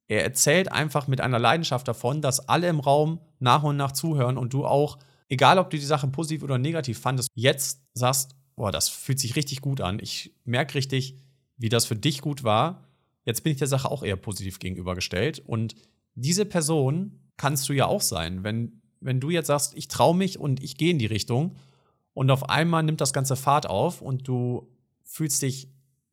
er 0.09 0.24
erzählt 0.24 0.72
einfach 0.72 1.07
mit 1.07 1.20
einer 1.20 1.38
Leidenschaft 1.38 1.87
davon, 1.87 2.22
dass 2.22 2.48
alle 2.48 2.68
im 2.68 2.81
Raum 2.81 3.20
nach 3.38 3.62
und 3.62 3.77
nach 3.77 3.92
zuhören 3.92 4.37
und 4.37 4.53
du 4.53 4.66
auch, 4.66 4.98
egal 5.29 5.61
ob 5.61 5.70
du 5.70 5.77
die 5.77 5.85
Sache 5.85 6.09
positiv 6.09 6.42
oder 6.42 6.59
negativ 6.59 6.98
fandest, 6.98 7.29
jetzt 7.37 7.85
sagst, 7.94 8.35
boah, 8.57 8.72
das 8.72 8.88
fühlt 8.88 9.20
sich 9.20 9.37
richtig 9.37 9.61
gut 9.61 9.81
an. 9.81 10.00
Ich 10.03 10.35
merke 10.42 10.74
richtig, 10.74 11.20
wie 11.57 11.68
das 11.68 11.87
für 11.87 11.94
dich 11.94 12.20
gut 12.20 12.42
war. 12.42 12.88
Jetzt 13.24 13.44
bin 13.44 13.53
ich 13.53 13.59
der 13.59 13.68
Sache 13.68 13.88
auch 13.92 14.03
eher 14.03 14.16
positiv 14.16 14.59
gegenübergestellt. 14.59 15.38
Und 15.38 15.77
diese 16.16 16.44
Person 16.44 17.20
kannst 17.37 17.68
du 17.68 17.72
ja 17.74 17.87
auch 17.87 18.03
sein. 18.03 18.42
Wenn, 18.42 18.81
wenn 19.04 19.20
du 19.20 19.30
jetzt 19.30 19.46
sagst, 19.46 19.76
ich 19.76 19.88
traue 19.88 20.16
mich 20.16 20.38
und 20.38 20.62
ich 20.62 20.76
gehe 20.76 20.90
in 20.90 20.98
die 20.98 21.06
Richtung 21.06 21.56
und 22.12 22.30
auf 22.30 22.48
einmal 22.48 22.82
nimmt 22.82 23.00
das 23.00 23.12
ganze 23.12 23.36
Fahrt 23.36 23.68
auf 23.68 24.00
und 24.00 24.26
du 24.26 24.68
fühlst 25.02 25.42
dich 25.42 25.68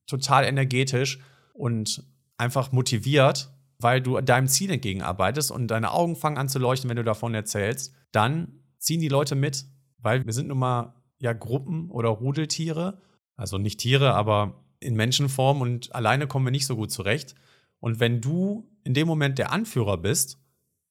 total 0.05 0.45
energetisch 0.45 1.19
und 1.53 2.03
einfach 2.37 2.71
motiviert 2.71 3.51
weil 3.81 4.01
du 4.01 4.19
deinem 4.21 4.47
Ziel 4.47 4.71
entgegenarbeitest 4.71 5.51
und 5.51 5.67
deine 5.67 5.91
Augen 5.91 6.15
fangen 6.15 6.37
an 6.37 6.49
zu 6.49 6.59
leuchten, 6.59 6.89
wenn 6.89 6.97
du 6.97 7.03
davon 7.03 7.33
erzählst, 7.33 7.93
dann 8.11 8.59
ziehen 8.77 9.01
die 9.01 9.07
Leute 9.07 9.35
mit, 9.35 9.65
weil 9.97 10.25
wir 10.25 10.33
sind 10.33 10.47
nun 10.47 10.59
mal 10.59 10.93
ja 11.19 11.33
Gruppen 11.33 11.89
oder 11.89 12.09
Rudeltiere, 12.09 13.01
also 13.35 13.57
nicht 13.57 13.79
Tiere, 13.79 14.13
aber 14.13 14.63
in 14.79 14.95
Menschenform 14.95 15.61
und 15.61 15.93
alleine 15.95 16.27
kommen 16.27 16.45
wir 16.45 16.51
nicht 16.51 16.65
so 16.65 16.75
gut 16.75 16.91
zurecht. 16.91 17.35
Und 17.79 17.99
wenn 17.99 18.21
du 18.21 18.69
in 18.83 18.93
dem 18.93 19.07
Moment 19.07 19.37
der 19.37 19.51
Anführer 19.51 19.97
bist, 19.97 20.39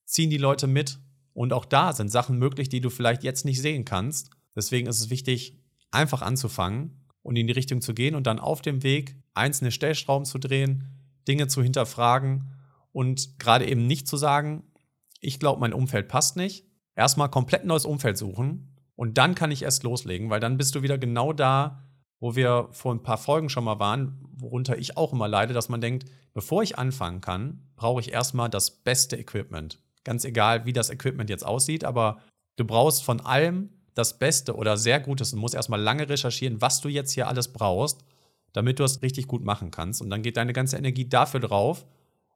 ziehen 0.05 0.31
die 0.31 0.39
Leute 0.39 0.67
mit. 0.67 0.99
Und 1.41 1.55
auch 1.55 1.65
da 1.65 1.95
sind 1.95 2.11
Sachen 2.11 2.37
möglich, 2.37 2.69
die 2.69 2.83
du 2.83 2.91
vielleicht 2.91 3.23
jetzt 3.23 3.47
nicht 3.47 3.63
sehen 3.63 3.87
kannst. 3.87 4.29
Deswegen 4.55 4.87
ist 4.87 5.01
es 5.01 5.09
wichtig, 5.09 5.59
einfach 5.91 6.21
anzufangen 6.21 7.09
und 7.23 7.35
in 7.37 7.47
die 7.47 7.55
Richtung 7.55 7.81
zu 7.81 7.95
gehen 7.95 8.15
und 8.15 8.27
dann 8.27 8.39
auf 8.39 8.61
dem 8.61 8.83
Weg 8.83 9.17
einzelne 9.33 9.71
Stellschrauben 9.71 10.27
zu 10.27 10.37
drehen, 10.37 10.85
Dinge 11.27 11.49
zu 11.49 11.63
hinterfragen 11.63 12.51
und 12.93 13.39
gerade 13.39 13.67
eben 13.67 13.87
nicht 13.87 14.07
zu 14.07 14.19
sagen, 14.19 14.65
ich 15.21 15.41
glaube, 15.41 15.61
mein 15.61 15.73
Umfeld 15.73 16.09
passt 16.09 16.37
nicht. 16.37 16.67
Erstmal 16.95 17.31
komplett 17.31 17.65
neues 17.65 17.87
Umfeld 17.87 18.19
suchen 18.19 18.77
und 18.95 19.17
dann 19.17 19.35
kann 19.35 19.51
ich 19.51 19.63
erst 19.63 19.83
loslegen, 19.83 20.29
weil 20.29 20.41
dann 20.41 20.59
bist 20.59 20.75
du 20.75 20.83
wieder 20.83 20.99
genau 20.99 21.33
da, 21.33 21.83
wo 22.19 22.37
wir 22.37 22.69
vor 22.73 22.95
ein 22.95 23.03
paar 23.03 23.17
Folgen 23.17 23.49
schon 23.49 23.65
mal 23.65 23.79
waren, 23.79 24.29
worunter 24.35 24.77
ich 24.77 24.99
auch 24.99 25.15
immer 25.15 25.27
leide, 25.27 25.55
dass 25.55 25.71
man 25.71 25.81
denkt, 25.81 26.05
bevor 26.35 26.63
ich 26.63 26.77
anfangen 26.77 27.23
kann, 27.23 27.71
brauche 27.77 28.03
ich 28.03 28.13
erstmal 28.13 28.51
das 28.51 28.83
beste 28.83 29.17
Equipment. 29.17 29.81
Ganz 30.05 30.25
egal, 30.25 30.65
wie 30.67 30.73
das 30.73 30.91
Equipment 30.91 31.31
jetzt 31.31 31.45
aussieht, 31.45 31.85
aber 31.85 32.21
du 32.57 32.65
brauchst 32.65 33.05
von 33.05 33.21
allem 33.21 33.71
das 33.95 34.19
Beste 34.19 34.55
oder 34.55 34.77
sehr 34.77 35.01
Gutes 35.01 35.33
und 35.33 35.41
musst 35.41 35.55
erstmal 35.55 35.81
lange 35.81 36.09
recherchieren, 36.09 36.61
was 36.61 36.81
du 36.81 36.89
jetzt 36.89 37.13
hier 37.13 37.29
alles 37.29 37.53
brauchst, 37.53 38.05
damit 38.53 38.79
du 38.79 38.85
es 38.85 39.03
richtig 39.03 39.27
gut 39.27 39.45
machen 39.45 39.71
kannst. 39.71 40.01
Und 40.01 40.11
dann 40.11 40.23
geht 40.23 40.37
deine 40.37 40.53
ganze 40.53 40.77
Energie 40.77 41.09
dafür 41.09 41.41
drauf 41.41 41.87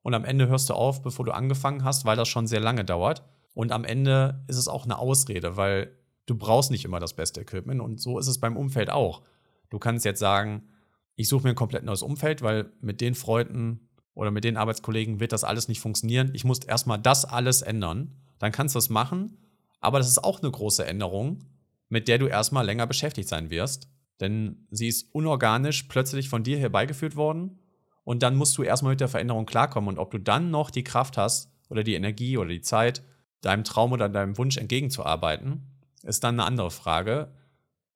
und 0.02 0.14
am 0.14 0.24
Ende 0.24 0.48
hörst 0.48 0.68
du 0.68 0.74
auf, 0.74 1.02
bevor 1.02 1.24
du 1.24 1.32
angefangen 1.32 1.84
hast, 1.84 2.04
weil 2.04 2.16
das 2.16 2.28
schon 2.28 2.46
sehr 2.46 2.60
lange 2.60 2.84
dauert. 2.84 3.24
Und 3.54 3.72
am 3.72 3.84
Ende 3.84 4.44
ist 4.48 4.56
es 4.56 4.68
auch 4.68 4.84
eine 4.84 4.98
Ausrede, 4.98 5.56
weil 5.56 5.96
du 6.26 6.36
brauchst 6.36 6.70
nicht 6.70 6.84
immer 6.84 7.00
das 7.00 7.14
beste 7.14 7.40
Equipment 7.40 7.80
und 7.80 8.00
so 8.00 8.18
ist 8.18 8.26
es 8.26 8.38
beim 8.38 8.56
Umfeld 8.56 8.90
auch. 8.90 9.22
Du 9.70 9.78
kannst 9.78 10.04
jetzt 10.04 10.20
sagen, 10.20 10.68
ich 11.16 11.28
suche 11.28 11.44
mir 11.44 11.50
ein 11.50 11.56
komplett 11.56 11.84
neues 11.84 12.02
Umfeld, 12.02 12.42
weil 12.42 12.72
mit 12.80 13.00
den 13.00 13.14
Freunden 13.14 13.88
oder 14.14 14.30
mit 14.30 14.44
den 14.44 14.56
Arbeitskollegen 14.56 15.20
wird 15.20 15.32
das 15.32 15.44
alles 15.44 15.68
nicht 15.68 15.80
funktionieren. 15.80 16.30
Ich 16.34 16.44
muss 16.44 16.60
erstmal 16.60 16.98
das 16.98 17.24
alles 17.24 17.62
ändern. 17.62 18.16
Dann 18.38 18.52
kannst 18.52 18.74
du 18.74 18.78
es 18.78 18.88
machen, 18.88 19.38
Aber 19.80 19.98
das 19.98 20.08
ist 20.08 20.24
auch 20.24 20.40
eine 20.40 20.50
große 20.50 20.86
Änderung, 20.86 21.44
mit 21.90 22.08
der 22.08 22.16
du 22.16 22.26
erstmal 22.26 22.64
länger 22.64 22.86
beschäftigt 22.86 23.28
sein 23.28 23.50
wirst. 23.50 23.88
Denn 24.18 24.66
sie 24.70 24.88
ist 24.88 25.14
unorganisch 25.14 25.82
plötzlich 25.84 26.30
von 26.30 26.42
dir 26.42 26.58
herbeigeführt 26.58 27.16
worden. 27.16 27.58
Und 28.02 28.22
dann 28.22 28.36
musst 28.36 28.56
du 28.56 28.62
erstmal 28.62 28.92
mit 28.92 29.00
der 29.00 29.08
Veränderung 29.08 29.44
klarkommen. 29.44 29.88
Und 29.88 29.98
ob 29.98 30.10
du 30.10 30.18
dann 30.18 30.50
noch 30.50 30.70
die 30.70 30.84
Kraft 30.84 31.18
hast 31.18 31.50
oder 31.68 31.84
die 31.84 31.94
Energie 31.94 32.38
oder 32.38 32.48
die 32.48 32.62
Zeit, 32.62 33.02
deinem 33.42 33.64
Traum 33.64 33.92
oder 33.92 34.08
deinem 34.08 34.38
Wunsch 34.38 34.56
entgegenzuarbeiten, 34.56 35.62
ist 36.02 36.24
dann 36.24 36.36
eine 36.36 36.44
andere 36.44 36.70
Frage. 36.70 37.32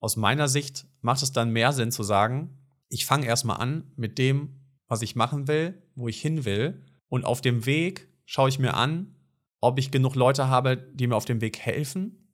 Aus 0.01 0.17
meiner 0.17 0.49
Sicht 0.49 0.87
macht 1.01 1.23
es 1.23 1.33
dann 1.33 1.51
mehr 1.51 1.73
Sinn 1.73 1.91
zu 1.91 2.03
sagen, 2.03 2.59
ich 2.89 3.07
fange 3.07 3.27
erstmal 3.27 3.59
an 3.59 3.93
mit 3.97 4.19
dem, 4.19 4.58
was 4.89 5.03
ich 5.03 5.15
machen 5.15 5.47
will, 5.47 5.81
wo 5.95 6.09
ich 6.09 6.21
hin 6.21 6.45
will. 6.45 6.83
Und 7.09 7.25
auf 7.25 7.41
dem 7.41 7.67
Weg 7.67 8.09
schaue 8.25 8.49
ich 8.49 8.59
mir 8.59 8.75
an, 8.75 9.15
ob 9.61 9.79
ich 9.79 9.91
genug 9.91 10.15
Leute 10.15 10.49
habe, 10.49 10.77
die 10.77 11.07
mir 11.07 11.17
auf 11.17 11.25
dem 11.25 11.41
Weg 11.41 11.59
helfen 11.59 12.29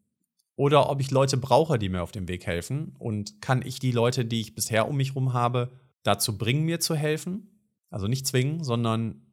oder 0.57 0.89
ob 0.89 1.01
ich 1.01 1.11
Leute 1.11 1.37
brauche, 1.37 1.79
die 1.79 1.89
mir 1.89 2.03
auf 2.03 2.13
dem 2.13 2.29
Weg 2.29 2.47
helfen. 2.47 2.95
Und 2.99 3.41
kann 3.41 3.63
ich 3.63 3.79
die 3.79 3.93
Leute, 3.93 4.25
die 4.25 4.41
ich 4.41 4.55
bisher 4.55 4.89
um 4.89 4.97
mich 4.97 5.11
herum 5.11 5.33
habe, 5.33 5.73
dazu 6.03 6.39
bringen, 6.39 6.65
mir 6.65 6.81
zu 6.81 6.95
helfen? 6.95 7.61
Also 7.91 8.07
nicht 8.07 8.27
zwingen, 8.27 8.63
sondern 8.63 9.27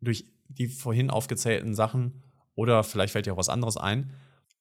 durch 0.00 0.26
die 0.48 0.66
vorhin 0.66 1.10
aufgezählten 1.10 1.74
Sachen 1.74 2.22
oder 2.54 2.82
vielleicht 2.82 3.12
fällt 3.12 3.26
dir 3.26 3.34
auch 3.34 3.38
was 3.38 3.48
anderes 3.48 3.76
ein, 3.76 4.12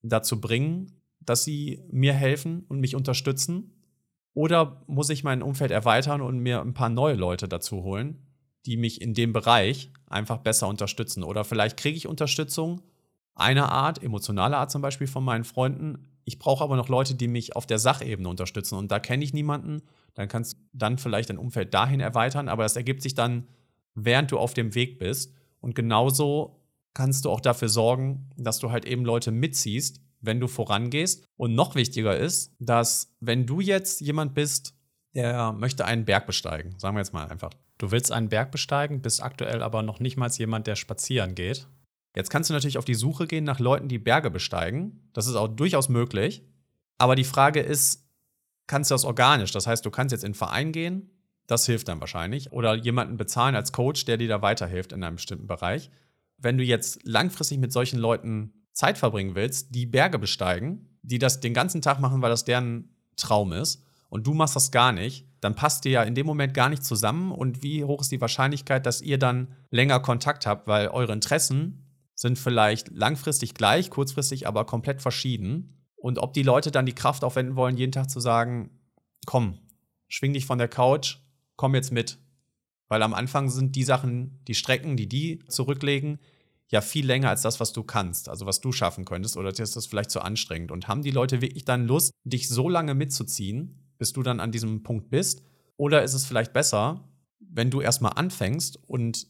dazu 0.02 0.40
bringen, 0.40 1.02
dass 1.20 1.44
sie 1.44 1.84
mir 1.92 2.14
helfen 2.14 2.66
und 2.70 2.80
mich 2.80 2.96
unterstützen? 2.96 3.79
Oder 4.34 4.84
muss 4.88 5.10
ich 5.10 5.24
mein 5.24 5.42
Umfeld 5.42 5.72
erweitern 5.72 6.22
und 6.22 6.40
mir 6.40 6.62
ein 6.62 6.74
paar 6.74 6.90
neue 6.90 7.16
Leute 7.16 7.48
dazu 7.48 7.84
holen, 7.84 8.26
die 8.66 8.78
mich 8.78 9.02
in 9.02 9.14
dem 9.14 9.34
Bereich 9.34 9.92
einfach 10.08 10.38
besser 10.38 10.68
unterstützen? 10.68 11.24
Oder 11.24 11.44
vielleicht 11.44 11.78
kriege 11.78 11.98
ich 11.98 12.08
Unterstützung 12.08 12.82
einer 13.40 13.72
Art, 13.72 14.04
emotionale 14.04 14.58
Art 14.58 14.72
zum 14.72 14.82
Beispiel 14.82 15.08
von 15.08 15.24
meinen 15.24 15.46
Freunden. 15.46 16.08
Ich 16.26 16.40
brauche 16.40 16.64
aber 16.64 16.76
noch 16.76 16.90
Leute, 16.90 17.16
die 17.16 17.28
mich 17.28 17.56
auf 17.56 17.66
der 17.66 17.80
Sachebene 17.80 18.28
unterstützen. 18.28 18.76
Und 18.76 18.92
da 18.92 19.00
kenne 19.00 19.24
ich 19.24 19.34
niemanden. 19.34 19.82
Dann 20.14 20.28
kannst 20.28 20.54
du 20.54 20.58
dann 20.74 20.98
vielleicht 20.98 21.30
dein 21.30 21.38
Umfeld 21.38 21.74
dahin 21.74 22.02
erweitern. 22.02 22.50
Aber 22.50 22.64
das 22.64 22.76
ergibt 22.76 23.02
sich 23.02 23.16
dann, 23.16 23.48
während 23.96 24.32
du 24.32 24.38
auf 24.38 24.54
dem 24.54 24.76
Weg 24.76 25.00
bist. 25.00 25.34
Und 25.62 25.74
genauso 25.74 26.60
kannst 26.94 27.26
du 27.26 27.30
auch 27.30 27.42
dafür 27.42 27.70
sorgen, 27.70 28.30
dass 28.38 28.60
du 28.60 28.72
halt 28.72 28.86
eben 28.86 29.06
Leute 29.06 29.32
mitziehst, 29.32 30.02
wenn 30.22 30.40
du 30.40 30.48
vorangehst. 30.48 31.26
Und 31.36 31.56
noch 31.56 31.76
wichtiger 31.76 32.18
ist, 32.18 32.56
dass 32.60 33.16
wenn 33.20 33.46
du 33.46 33.62
jetzt 33.62 34.02
jemand 34.02 34.34
bist, 34.34 34.74
der 35.16 35.54
möchte 35.54 35.86
einen 35.86 36.06
Berg 36.06 36.28
besteigen, 36.28 36.78
sagen 36.78 36.96
wir 36.96 37.02
jetzt 37.02 37.14
mal 37.14 37.28
einfach. 37.28 37.52
Du 37.78 37.92
willst 37.92 38.12
einen 38.12 38.30
Berg 38.30 38.52
besteigen, 38.52 39.02
bist 39.02 39.24
aktuell 39.24 39.64
aber 39.64 39.82
noch 39.82 40.00
nicht 40.00 40.18
mal 40.18 40.30
jemand, 40.30 40.68
der 40.68 40.76
spazieren 40.76 41.34
geht. 41.34 41.68
Jetzt 42.16 42.30
kannst 42.30 42.50
du 42.50 42.54
natürlich 42.54 42.78
auf 42.78 42.86
die 42.86 42.96
Suche 42.96 43.28
gehen 43.28 43.44
nach 43.44 43.60
Leuten, 43.60 43.88
die 43.88 44.00
Berge 44.00 44.30
besteigen. 44.30 45.10
Das 45.14 45.28
ist 45.28 45.36
auch 45.36 45.48
durchaus 45.48 45.90
möglich. 45.90 46.44
Aber 46.98 47.16
die 47.16 47.24
Frage 47.24 47.62
ist, 47.62 48.10
kannst 48.68 48.92
du 48.92 48.96
das 48.96 49.06
organisch? 49.06 49.52
Das 49.52 49.68
heißt, 49.68 49.86
du 49.86 49.92
kannst 49.92 50.12
jetzt 50.12 50.24
in 50.24 50.28
einen 50.28 50.34
Verein 50.36 50.72
gehen, 50.72 51.10
das 51.48 51.66
hilft 51.66 51.88
dann 51.88 52.00
wahrscheinlich. 52.00 52.52
Oder 52.52 52.76
jemanden 52.76 53.18
bezahlen 53.18 53.56
als 53.56 53.72
Coach, 53.72 54.06
der 54.06 54.18
dir 54.18 54.28
da 54.28 54.42
weiterhilft 54.42 54.92
in 54.92 55.04
einem 55.04 55.16
bestimmten 55.16 55.48
Bereich. 55.48 55.90
Wenn 56.38 56.58
du 56.58 56.64
jetzt 56.64 57.00
langfristig 57.04 57.58
mit 57.60 57.72
solchen 57.72 57.98
Leuten 58.00 58.54
Zeit 58.80 58.98
verbringen 58.98 59.36
willst, 59.36 59.76
die 59.76 59.86
Berge 59.86 60.20
besteigen, 60.20 60.98
die 61.02 61.20
das 61.20 61.42
den 61.42 61.54
ganzen 61.54 61.82
Tag 61.82 62.00
machen, 62.00 62.22
weil 62.22 62.30
das 62.30 62.46
deren 62.46 62.96
Traum 63.18 63.52
ist, 63.52 63.84
und 64.10 64.26
du 64.26 64.34
machst 64.34 64.56
das 64.56 64.72
gar 64.72 64.94
nicht, 64.94 65.28
dann 65.40 65.54
passt 65.54 65.86
ihr 65.86 65.92
ja 65.92 66.04
in 66.04 66.16
dem 66.16 66.26
Moment 66.26 66.54
gar 66.54 66.70
nicht 66.70 66.84
zusammen. 66.84 67.32
Und 67.32 67.62
wie 67.62 67.84
hoch 67.84 68.02
ist 68.02 68.12
die 68.12 68.22
Wahrscheinlichkeit, 68.22 68.86
dass 68.86 69.02
ihr 69.02 69.20
dann 69.20 69.56
länger 69.70 70.00
Kontakt 70.00 70.48
habt, 70.48 70.68
weil 70.68 70.88
eure 70.88 71.14
Interessen 71.14 71.86
sind 72.16 72.40
vielleicht 72.40 72.90
langfristig 72.90 73.54
gleich, 73.54 73.90
kurzfristig 73.90 74.48
aber 74.48 74.66
komplett 74.66 75.02
verschieden. 75.02 75.78
Und 75.96 76.18
ob 76.18 76.34
die 76.34 76.44
Leute 76.44 76.72
dann 76.72 76.86
die 76.88 76.96
Kraft 76.96 77.24
aufwenden 77.24 77.56
wollen, 77.56 77.78
jeden 77.78 77.92
Tag 77.92 78.10
zu 78.10 78.20
sagen, 78.20 78.72
komm, 79.26 79.60
schwing 80.08 80.34
dich 80.34 80.46
von 80.46 80.58
der 80.58 80.70
Couch, 80.70 81.18
komm 81.56 81.76
jetzt 81.76 81.92
mit. 81.92 82.18
Weil 82.88 83.04
am 83.04 83.14
Anfang 83.14 83.50
sind 83.50 83.76
die 83.76 83.84
Sachen, 83.84 84.40
die 84.48 84.56
Strecken, 84.56 84.98
die 84.98 85.08
die 85.08 85.46
zurücklegen, 85.48 86.18
ja 86.70 86.82
viel 86.82 87.06
länger 87.06 87.30
als 87.30 87.42
das, 87.42 87.60
was 87.60 87.74
du 87.74 87.84
kannst, 87.84 88.30
also 88.30 88.46
was 88.46 88.62
du 88.62 88.72
schaffen 88.72 89.06
könntest, 89.06 89.38
oder 89.38 89.50
ist 89.50 89.76
das 89.76 89.86
vielleicht 89.88 90.12
zu 90.12 90.22
anstrengend? 90.22 90.72
Und 90.72 90.88
haben 90.88 91.02
die 91.02 91.12
Leute 91.12 91.42
wirklich 91.42 91.66
dann 91.66 91.88
Lust, 91.88 92.12
dich 92.24 92.48
so 92.48 92.70
lange 92.70 92.94
mitzuziehen, 92.94 93.92
bis 93.98 94.14
du 94.14 94.24
dann 94.24 94.40
an 94.40 94.52
diesem 94.52 94.84
Punkt 94.84 95.10
bist? 95.10 95.44
Oder 95.78 96.04
ist 96.04 96.14
es 96.14 96.26
vielleicht 96.26 96.54
besser, 96.54 97.08
wenn 97.40 97.72
du 97.72 97.82
erstmal 97.82 98.14
anfängst 98.16 98.80
und, 98.88 99.28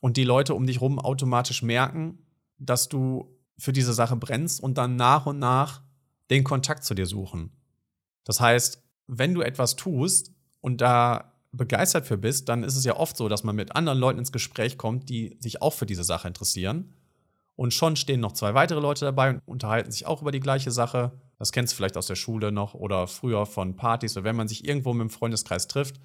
und 0.00 0.16
die 0.16 0.24
Leute 0.24 0.54
um 0.54 0.66
dich 0.66 0.80
rum 0.80 0.98
automatisch 0.98 1.62
merken, 1.62 2.18
dass 2.58 2.88
du 2.88 3.38
für 3.56 3.72
diese 3.72 3.94
Sache 3.94 4.16
brennst 4.16 4.62
und 4.62 4.76
dann 4.78 4.96
nach 4.96 5.26
und 5.26 5.38
nach 5.38 5.82
den 6.30 6.44
Kontakt 6.44 6.84
zu 6.84 6.94
dir 6.94 7.06
suchen? 7.06 7.52
Das 8.24 8.40
heißt, 8.40 8.82
wenn 9.06 9.34
du 9.34 9.40
etwas 9.40 9.76
tust 9.76 10.32
und 10.60 10.80
da 10.80 11.31
begeistert 11.52 12.06
für 12.06 12.18
bist, 12.18 12.48
dann 12.48 12.64
ist 12.64 12.76
es 12.76 12.84
ja 12.84 12.96
oft 12.96 13.16
so, 13.16 13.28
dass 13.28 13.44
man 13.44 13.54
mit 13.54 13.76
anderen 13.76 13.98
Leuten 13.98 14.18
ins 14.18 14.32
Gespräch 14.32 14.78
kommt, 14.78 15.08
die 15.08 15.36
sich 15.38 15.60
auch 15.62 15.74
für 15.74 15.86
diese 15.86 16.04
Sache 16.04 16.28
interessieren. 16.28 16.94
Und 17.54 17.74
schon 17.74 17.96
stehen 17.96 18.20
noch 18.20 18.32
zwei 18.32 18.54
weitere 18.54 18.80
Leute 18.80 19.04
dabei 19.04 19.30
und 19.30 19.42
unterhalten 19.44 19.92
sich 19.92 20.06
auch 20.06 20.22
über 20.22 20.32
die 20.32 20.40
gleiche 20.40 20.70
Sache. 20.70 21.12
Das 21.38 21.52
kennst 21.52 21.72
du 21.72 21.76
vielleicht 21.76 21.98
aus 21.98 22.06
der 22.06 22.16
Schule 22.16 22.50
noch 22.50 22.72
oder 22.74 23.06
früher 23.06 23.44
von 23.44 23.76
Partys 23.76 24.16
oder 24.16 24.24
wenn 24.24 24.36
man 24.36 24.48
sich 24.48 24.66
irgendwo 24.66 24.94
mit 24.94 25.02
dem 25.02 25.10
Freundeskreis 25.10 25.68
trifft. 25.68 26.00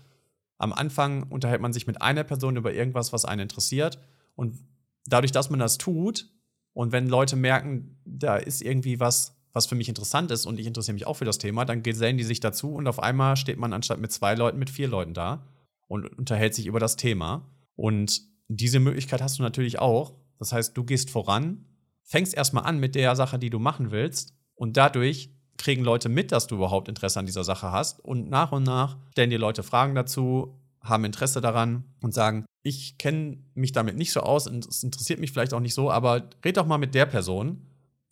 Am 0.57 0.73
Anfang 0.73 1.23
unterhält 1.23 1.61
man 1.61 1.71
sich 1.71 1.87
mit 1.87 2.01
einer 2.01 2.25
Person 2.25 2.57
über 2.57 2.73
irgendwas, 2.73 3.13
was 3.13 3.23
einen 3.23 3.43
interessiert. 3.43 3.99
Und 4.35 4.57
dadurch, 5.05 5.31
dass 5.31 5.49
man 5.49 5.59
das 5.59 5.77
tut 5.77 6.27
und 6.73 6.91
wenn 6.91 7.07
Leute 7.07 7.35
merken, 7.35 7.97
da 8.05 8.35
ist 8.35 8.61
irgendwie 8.61 8.99
was, 8.99 9.36
was 9.53 9.65
für 9.65 9.75
mich 9.75 9.89
interessant 9.89 10.31
ist 10.31 10.45
und 10.45 10.59
ich 10.59 10.67
interessiere 10.67 10.93
mich 10.93 11.07
auch 11.07 11.15
für 11.15 11.25
das 11.25 11.37
Thema, 11.37 11.65
dann 11.65 11.83
gesellen 11.83 12.17
die 12.17 12.23
sich 12.23 12.39
dazu 12.39 12.73
und 12.73 12.87
auf 12.87 12.99
einmal 12.99 13.35
steht 13.37 13.57
man 13.57 13.73
anstatt 13.73 13.99
mit 13.99 14.11
zwei 14.11 14.35
Leuten 14.35 14.59
mit 14.59 14.69
vier 14.69 14.87
Leuten 14.87 15.13
da 15.13 15.47
und 15.87 16.05
unterhält 16.17 16.53
sich 16.53 16.67
über 16.67 16.79
das 16.79 16.95
Thema. 16.95 17.49
Und 17.75 18.21
diese 18.47 18.79
Möglichkeit 18.79 19.21
hast 19.21 19.39
du 19.39 19.43
natürlich 19.43 19.79
auch. 19.79 20.13
Das 20.39 20.53
heißt, 20.53 20.77
du 20.77 20.83
gehst 20.83 21.09
voran, 21.09 21.65
fängst 22.03 22.35
erstmal 22.35 22.65
an 22.65 22.79
mit 22.79 22.95
der 22.95 23.15
Sache, 23.15 23.39
die 23.39 23.49
du 23.49 23.59
machen 23.59 23.91
willst 23.91 24.33
und 24.55 24.77
dadurch 24.77 25.31
kriegen 25.57 25.83
Leute 25.83 26.09
mit, 26.09 26.31
dass 26.31 26.47
du 26.47 26.55
überhaupt 26.55 26.87
Interesse 26.87 27.19
an 27.19 27.25
dieser 27.25 27.43
Sache 27.43 27.71
hast 27.71 27.99
und 27.99 28.29
nach 28.29 28.51
und 28.51 28.63
nach 28.63 28.97
stellen 29.11 29.31
dir 29.31 29.39
Leute 29.39 29.63
Fragen 29.63 29.95
dazu, 29.95 30.59
haben 30.81 31.03
Interesse 31.03 31.41
daran 31.41 31.83
und 32.01 32.13
sagen, 32.13 32.45
ich 32.61 32.97
kenne 32.97 33.39
mich 33.55 33.71
damit 33.71 33.97
nicht 33.97 34.11
so 34.11 34.21
aus 34.21 34.47
und 34.47 34.67
es 34.67 34.83
interessiert 34.83 35.19
mich 35.19 35.31
vielleicht 35.31 35.53
auch 35.53 35.59
nicht 35.59 35.73
so, 35.73 35.89
aber 35.89 36.29
red 36.45 36.57
doch 36.57 36.67
mal 36.67 36.77
mit 36.77 36.93
der 36.93 37.05
Person, 37.05 37.65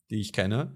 die 0.09 0.19
ich 0.19 0.33
kenne 0.33 0.71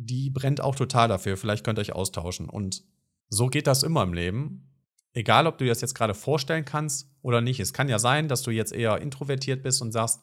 die 0.00 0.30
brennt 0.30 0.60
auch 0.60 0.76
total 0.76 1.08
dafür. 1.08 1.36
Vielleicht 1.36 1.64
könnt 1.64 1.78
ihr 1.78 1.82
euch 1.82 1.92
austauschen. 1.92 2.48
Und 2.48 2.84
so 3.28 3.48
geht 3.48 3.66
das 3.66 3.82
immer 3.82 4.04
im 4.04 4.14
Leben. 4.14 4.70
Egal, 5.12 5.48
ob 5.48 5.58
du 5.58 5.64
dir 5.64 5.72
das 5.72 5.80
jetzt 5.80 5.96
gerade 5.96 6.14
vorstellen 6.14 6.64
kannst 6.64 7.10
oder 7.20 7.40
nicht. 7.40 7.58
Es 7.58 7.72
kann 7.72 7.88
ja 7.88 7.98
sein, 7.98 8.28
dass 8.28 8.42
du 8.42 8.52
jetzt 8.52 8.72
eher 8.72 9.00
introvertiert 9.00 9.64
bist 9.64 9.82
und 9.82 9.90
sagst, 9.90 10.22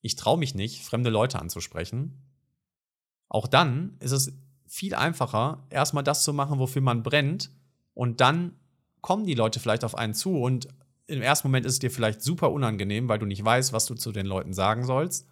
ich 0.00 0.16
traue 0.16 0.38
mich 0.38 0.54
nicht, 0.54 0.82
fremde 0.82 1.10
Leute 1.10 1.38
anzusprechen. 1.38 2.22
Auch 3.28 3.46
dann 3.46 3.98
ist 4.00 4.12
es 4.12 4.32
viel 4.66 4.94
einfacher, 4.94 5.66
erstmal 5.68 6.04
das 6.04 6.24
zu 6.24 6.32
machen, 6.32 6.58
wofür 6.58 6.80
man 6.80 7.02
brennt. 7.02 7.50
Und 7.92 8.22
dann 8.22 8.56
kommen 9.02 9.26
die 9.26 9.34
Leute 9.34 9.60
vielleicht 9.60 9.84
auf 9.84 9.96
einen 9.96 10.14
zu. 10.14 10.40
Und 10.40 10.68
im 11.06 11.20
ersten 11.20 11.48
Moment 11.48 11.66
ist 11.66 11.74
es 11.74 11.78
dir 11.78 11.90
vielleicht 11.90 12.22
super 12.22 12.52
unangenehm, 12.52 13.06
weil 13.10 13.18
du 13.18 13.26
nicht 13.26 13.44
weißt, 13.44 13.74
was 13.74 13.84
du 13.84 13.94
zu 13.94 14.12
den 14.12 14.24
Leuten 14.24 14.54
sagen 14.54 14.86
sollst 14.86 15.28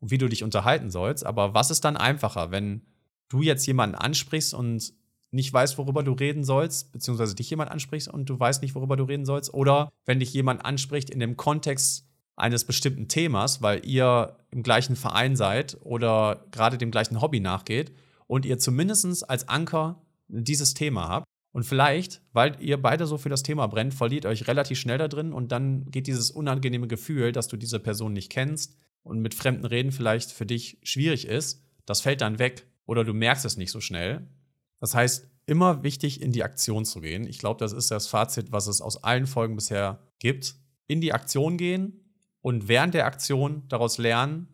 und 0.00 0.10
wie 0.10 0.18
du 0.18 0.28
dich 0.28 0.44
unterhalten 0.44 0.90
sollst. 0.90 1.24
Aber 1.24 1.54
was 1.54 1.70
ist 1.70 1.86
dann 1.86 1.96
einfacher, 1.96 2.50
wenn 2.50 2.82
du 3.28 3.42
jetzt 3.42 3.66
jemanden 3.66 3.96
ansprichst 3.96 4.54
und 4.54 4.92
nicht 5.30 5.52
weißt, 5.52 5.78
worüber 5.78 6.02
du 6.02 6.12
reden 6.12 6.44
sollst, 6.44 6.92
beziehungsweise 6.92 7.34
dich 7.34 7.50
jemand 7.50 7.70
ansprichst 7.70 8.08
und 8.08 8.30
du 8.30 8.38
weißt 8.38 8.62
nicht, 8.62 8.74
worüber 8.74 8.96
du 8.96 9.04
reden 9.04 9.24
sollst, 9.24 9.52
oder 9.52 9.90
wenn 10.04 10.20
dich 10.20 10.32
jemand 10.32 10.64
anspricht 10.64 11.10
in 11.10 11.18
dem 11.18 11.36
Kontext 11.36 12.06
eines 12.36 12.64
bestimmten 12.64 13.08
Themas, 13.08 13.60
weil 13.60 13.84
ihr 13.86 14.36
im 14.50 14.62
gleichen 14.62 14.96
Verein 14.96 15.36
seid 15.36 15.76
oder 15.82 16.46
gerade 16.52 16.78
dem 16.78 16.90
gleichen 16.90 17.20
Hobby 17.20 17.40
nachgeht 17.40 17.92
und 18.26 18.46
ihr 18.46 18.58
zumindest 18.58 19.28
als 19.28 19.48
Anker 19.48 20.02
dieses 20.28 20.74
Thema 20.74 21.08
habt. 21.08 21.26
Und 21.52 21.64
vielleicht, 21.64 22.20
weil 22.32 22.56
ihr 22.60 22.82
beide 22.82 23.06
so 23.06 23.16
für 23.16 23.28
das 23.28 23.44
Thema 23.44 23.68
brennt, 23.68 23.94
verliert 23.94 24.26
euch 24.26 24.48
relativ 24.48 24.78
schnell 24.78 24.98
da 24.98 25.06
drin 25.06 25.32
und 25.32 25.52
dann 25.52 25.88
geht 25.90 26.08
dieses 26.08 26.32
unangenehme 26.32 26.88
Gefühl, 26.88 27.30
dass 27.30 27.46
du 27.46 27.56
diese 27.56 27.78
Person 27.78 28.12
nicht 28.12 28.30
kennst 28.30 28.76
und 29.04 29.20
mit 29.20 29.34
fremden 29.34 29.64
Reden 29.64 29.92
vielleicht 29.92 30.32
für 30.32 30.46
dich 30.46 30.78
schwierig 30.82 31.28
ist, 31.28 31.64
das 31.86 32.00
fällt 32.00 32.22
dann 32.22 32.40
weg 32.40 32.66
oder 32.86 33.04
du 33.04 33.14
merkst 33.14 33.44
es 33.44 33.56
nicht 33.56 33.70
so 33.70 33.80
schnell. 33.80 34.26
Das 34.80 34.94
heißt, 34.94 35.28
immer 35.46 35.82
wichtig, 35.82 36.20
in 36.20 36.32
die 36.32 36.42
Aktion 36.42 36.84
zu 36.84 37.00
gehen. 37.00 37.26
Ich 37.26 37.38
glaube, 37.38 37.58
das 37.58 37.72
ist 37.72 37.90
das 37.90 38.06
Fazit, 38.06 38.52
was 38.52 38.66
es 38.66 38.80
aus 38.80 39.02
allen 39.02 39.26
Folgen 39.26 39.56
bisher 39.56 40.00
gibt. 40.18 40.56
In 40.86 41.00
die 41.00 41.12
Aktion 41.12 41.56
gehen 41.56 42.04
und 42.40 42.68
während 42.68 42.94
der 42.94 43.06
Aktion 43.06 43.62
daraus 43.68 43.98
lernen, 43.98 44.48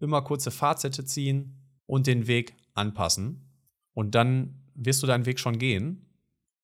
immer 0.00 0.22
kurze 0.22 0.50
Fazite 0.50 1.04
ziehen 1.04 1.56
und 1.86 2.06
den 2.06 2.26
Weg 2.26 2.54
anpassen. 2.74 3.48
Und 3.94 4.14
dann 4.14 4.62
wirst 4.74 5.02
du 5.02 5.06
deinen 5.06 5.26
Weg 5.26 5.38
schon 5.38 5.58
gehen 5.58 6.06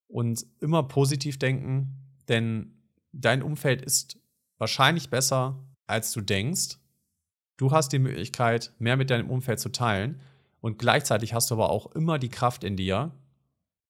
und 0.09 0.45
immer 0.61 0.83
positiv 0.83 1.39
denken, 1.39 1.97
denn 2.29 2.83
dein 3.13 3.43
Umfeld 3.43 3.83
ist 3.83 4.19
wahrscheinlich 4.59 5.09
besser, 5.09 5.65
als 5.87 6.13
du 6.13 6.21
denkst. 6.21 6.79
Du 7.57 7.71
hast 7.71 7.93
die 7.93 7.99
Möglichkeit, 7.99 8.73
mehr 8.79 8.97
mit 8.97 9.11
deinem 9.11 9.31
Umfeld 9.31 9.61
zu 9.61 9.71
teilen 9.71 10.21
Und 10.63 10.79
gleichzeitig 10.79 11.35
hast 11.35 11.51
du 11.51 11.55
aber 11.57 11.71
auch 11.71 11.93
immer 11.93 12.19
die 12.19 12.29
Kraft 12.31 12.65
in 12.65 12.77
dir, 12.77 13.11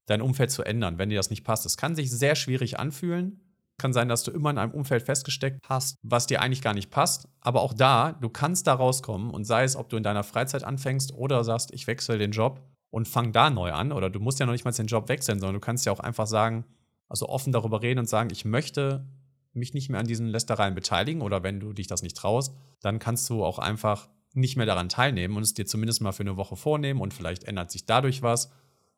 dein 0.07 0.23
Umfeld 0.23 0.51
zu 0.51 0.65
ändern, 0.65 0.99
wenn 0.99 1.11
dir 1.11 1.19
das 1.19 1.31
nicht 1.31 1.45
passt. 1.45 1.67
Es 1.67 1.77
kann 1.77 1.95
sich 1.95 2.11
sehr 2.11 2.35
schwierig 2.35 2.81
anfühlen. 2.81 3.41
Kann 3.79 3.93
sein, 3.93 4.09
dass 4.09 4.23
du 4.23 4.31
immer 4.31 4.51
in 4.51 4.59
einem 4.59 4.73
Umfeld 4.73 5.03
festgesteckt 5.03 5.61
hast, 5.69 5.99
was 6.03 6.27
dir 6.27 6.41
eigentlich 6.41 6.63
gar 6.63 6.75
nicht 6.75 6.91
passt. 6.91 7.29
Aber 7.41 7.61
auch 7.61 7.75
da, 7.75 8.13
du 8.13 8.29
kannst 8.29 8.67
da 8.67 8.75
rauskommen 8.75 9.31
und 9.31 9.45
sei 9.45 9.65
es, 9.65 9.77
ob 9.77 9.91
du 9.91 9.97
in 9.97 10.03
deiner 10.03 10.25
Freizeit 10.25 10.65
anfängst 10.65 11.13
oder 11.13 11.45
sagst, 11.45 11.73
ich 11.73 11.87
wechsle 11.87 12.19
den 12.19 12.33
Job 12.33 12.63
und 12.91 13.07
fang 13.07 13.33
da 13.33 13.51
neu 13.51 13.73
an. 13.73 13.93
Oder 13.93 14.09
du 14.09 14.19
musst 14.19 14.41
ja 14.41 14.47
noch 14.47 14.53
nicht 14.53 14.65
mal 14.65 14.73
den 14.73 14.87
Job 14.87 15.09
wechseln, 15.09 15.41
sondern 15.41 15.55
du 15.55 15.61
kannst 15.61 15.85
ja 15.85 15.93
auch 15.93 16.01
einfach 16.01 16.27
sagen, 16.27 16.65
also 17.09 17.29
offen 17.29 17.53
darüber 17.53 17.83
reden 17.83 18.01
und 18.01 18.09
sagen, 18.09 18.31
ich 18.33 18.47
möchte 18.47 19.07
mich 19.53 19.75
nicht 19.75 19.91
mehr 19.91 20.01
an 20.01 20.07
diesen 20.07 20.29
Lästereien 20.29 20.75
beteiligen 20.75 21.21
oder 21.21 21.43
wenn 21.43 21.61
du 21.61 21.75
dich 21.75 21.87
das 21.87 22.03
nicht 22.03 22.17
traust, 22.17 22.55
dann 22.81 22.99
kannst 22.99 23.29
du 23.29 23.45
auch 23.45 23.59
einfach 23.59 24.09
nicht 24.35 24.57
mehr 24.57 24.67
daran 24.67 24.89
teilnehmen 24.89 25.37
und 25.37 25.43
es 25.43 25.55
dir 25.55 25.67
zumindest 25.67 26.01
mal 26.01 26.13
für 26.13 26.23
eine 26.23 26.37
Woche 26.37 26.57
vornehmen 26.57 27.01
und 27.01 27.15
vielleicht 27.15 27.45
ändert 27.45 27.71
sich 27.71 27.87
dadurch 27.87 28.23
was, 28.23 28.51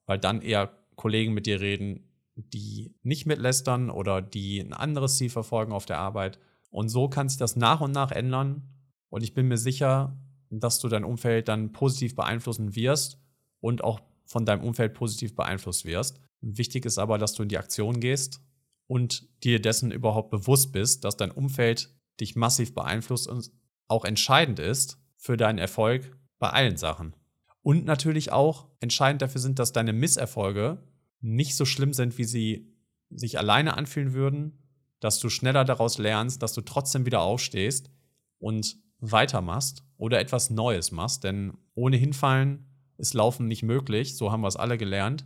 weil 0.07 0.19
dann 0.19 0.43
eher 0.43 0.73
Kollegen 0.97 1.35
mit 1.35 1.47
dir 1.47 1.61
reden, 1.61 2.09
die 2.37 2.95
nicht 3.03 3.27
mitlästern 3.27 3.91
oder 3.91 4.23
die 4.23 4.61
ein 4.61 4.73
anderes 4.73 5.19
Ziel 5.19 5.31
verfolgen 5.31 5.73
auf 5.73 5.87
der 5.87 5.99
Arbeit. 5.99 6.39
Und 6.71 6.89
so 6.89 7.09
kann 7.09 7.29
sich 7.29 7.39
das 7.39 7.57
nach 7.57 7.81
und 7.81 7.93
nach 7.93 8.11
ändern. 8.11 8.69
Und 9.09 9.23
ich 9.23 9.35
bin 9.35 9.47
mir 9.47 9.59
sicher, 9.59 10.17
dass 10.51 10.81
du 10.81 10.89
dein 10.89 11.05
Umfeld 11.05 11.49
dann 11.49 11.73
positiv 11.73 12.17
beeinflussen 12.17 12.75
wirst 12.75 13.19
und 13.61 13.85
auch 13.85 14.01
von 14.25 14.45
deinem 14.45 14.65
Umfeld 14.65 14.95
positiv 14.95 15.35
beeinflusst 15.37 15.85
wirst. 15.85 16.21
Wichtig 16.41 16.85
ist 16.85 16.99
aber, 16.99 17.19
dass 17.19 17.35
du 17.35 17.43
in 17.43 17.49
die 17.49 17.59
Aktion 17.59 18.01
gehst 18.01 18.41
und 18.87 19.29
dir 19.45 19.61
dessen 19.61 19.91
überhaupt 19.91 20.31
bewusst 20.31 20.73
bist, 20.73 21.05
dass 21.05 21.17
dein 21.17 21.31
Umfeld 21.31 21.95
dich 22.21 22.37
massiv 22.37 22.75
beeinflusst 22.75 23.29
und 23.29 23.51
auch 23.89 24.05
entscheidend 24.05 24.59
ist 24.59 24.99
für 25.25 25.39
deinen 25.39 25.59
Erfolg 25.59 26.15
bei 26.39 26.51
allen 26.51 26.77
Sachen. 26.77 27.17
Und 27.63 27.87
natürlich 27.87 28.31
auch 28.31 28.69
entscheidend 28.81 29.23
dafür 29.23 29.41
sind, 29.41 29.59
dass 29.59 29.73
deine 29.73 29.95
Misserfolge 29.95 30.85
nicht 31.23 31.57
so 31.57 31.65
schlimm 31.65 31.95
sind, 31.95 32.19
wie 32.19 32.25
sie 32.25 32.77
sich 33.09 33.39
alleine 33.39 33.79
anfühlen 33.79 34.13
würden, 34.13 34.59
dass 35.01 35.21
du 35.21 35.31
schneller 35.31 35.65
daraus 35.65 35.97
lernst, 35.97 36.43
dass 36.43 36.53
du 36.53 36.61
trotzdem 36.61 37.07
wieder 37.07 37.23
aufstehst 37.23 37.91
und 38.39 38.77
weitermachst 38.99 39.83
oder 39.97 40.21
etwas 40.21 40.51
Neues 40.51 40.93
machst. 40.93 41.25
Denn 41.25 41.57
ohne 41.75 41.97
Hinfallen 41.97 42.67
ist 42.99 43.15
Laufen 43.15 43.49
nicht 43.49 43.63
möglich, 43.63 44.19
so 44.19 44.31
haben 44.31 44.43
wir 44.43 44.49
es 44.49 44.57
alle 44.57 44.77
gelernt. 44.77 45.25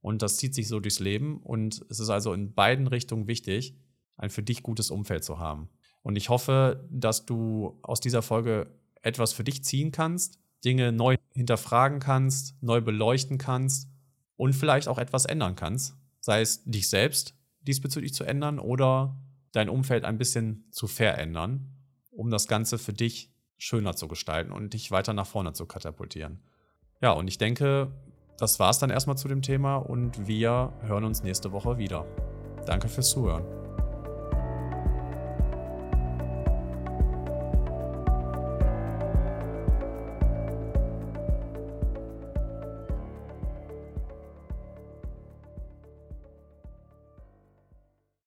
Und 0.00 0.22
das 0.22 0.38
zieht 0.38 0.56
sich 0.56 0.66
so 0.66 0.80
durchs 0.80 0.98
Leben. 0.98 1.38
Und 1.38 1.86
es 1.88 2.00
ist 2.00 2.10
also 2.10 2.32
in 2.32 2.52
beiden 2.52 2.88
Richtungen 2.88 3.28
wichtig, 3.28 3.78
ein 4.16 4.30
für 4.30 4.42
dich 4.42 4.64
gutes 4.64 4.90
Umfeld 4.90 5.22
zu 5.22 5.38
haben. 5.38 5.68
Und 6.02 6.16
ich 6.16 6.30
hoffe, 6.30 6.84
dass 6.90 7.26
du 7.26 7.78
aus 7.82 8.00
dieser 8.00 8.22
Folge 8.22 8.74
etwas 9.06 9.32
für 9.32 9.44
dich 9.44 9.64
ziehen 9.64 9.92
kannst, 9.92 10.38
Dinge 10.64 10.92
neu 10.92 11.16
hinterfragen 11.32 12.00
kannst, 12.00 12.60
neu 12.62 12.80
beleuchten 12.80 13.38
kannst 13.38 13.88
und 14.36 14.52
vielleicht 14.52 14.88
auch 14.88 14.98
etwas 14.98 15.24
ändern 15.24 15.54
kannst. 15.54 15.96
Sei 16.20 16.40
es 16.40 16.64
dich 16.64 16.88
selbst 16.88 17.34
diesbezüglich 17.60 18.12
zu 18.14 18.24
ändern 18.24 18.58
oder 18.58 19.16
dein 19.52 19.68
Umfeld 19.68 20.04
ein 20.04 20.18
bisschen 20.18 20.66
zu 20.70 20.86
verändern, 20.86 21.72
um 22.10 22.30
das 22.30 22.48
Ganze 22.48 22.78
für 22.78 22.92
dich 22.92 23.32
schöner 23.58 23.94
zu 23.94 24.08
gestalten 24.08 24.52
und 24.52 24.74
dich 24.74 24.90
weiter 24.90 25.12
nach 25.12 25.26
vorne 25.26 25.52
zu 25.52 25.66
katapultieren. 25.66 26.40
Ja, 27.00 27.12
und 27.12 27.28
ich 27.28 27.38
denke, 27.38 27.92
das 28.38 28.58
war 28.58 28.70
es 28.70 28.78
dann 28.78 28.90
erstmal 28.90 29.16
zu 29.16 29.28
dem 29.28 29.42
Thema 29.42 29.76
und 29.76 30.26
wir 30.26 30.72
hören 30.82 31.04
uns 31.04 31.22
nächste 31.22 31.52
Woche 31.52 31.78
wieder. 31.78 32.06
Danke 32.66 32.88
fürs 32.88 33.10
Zuhören. 33.10 33.65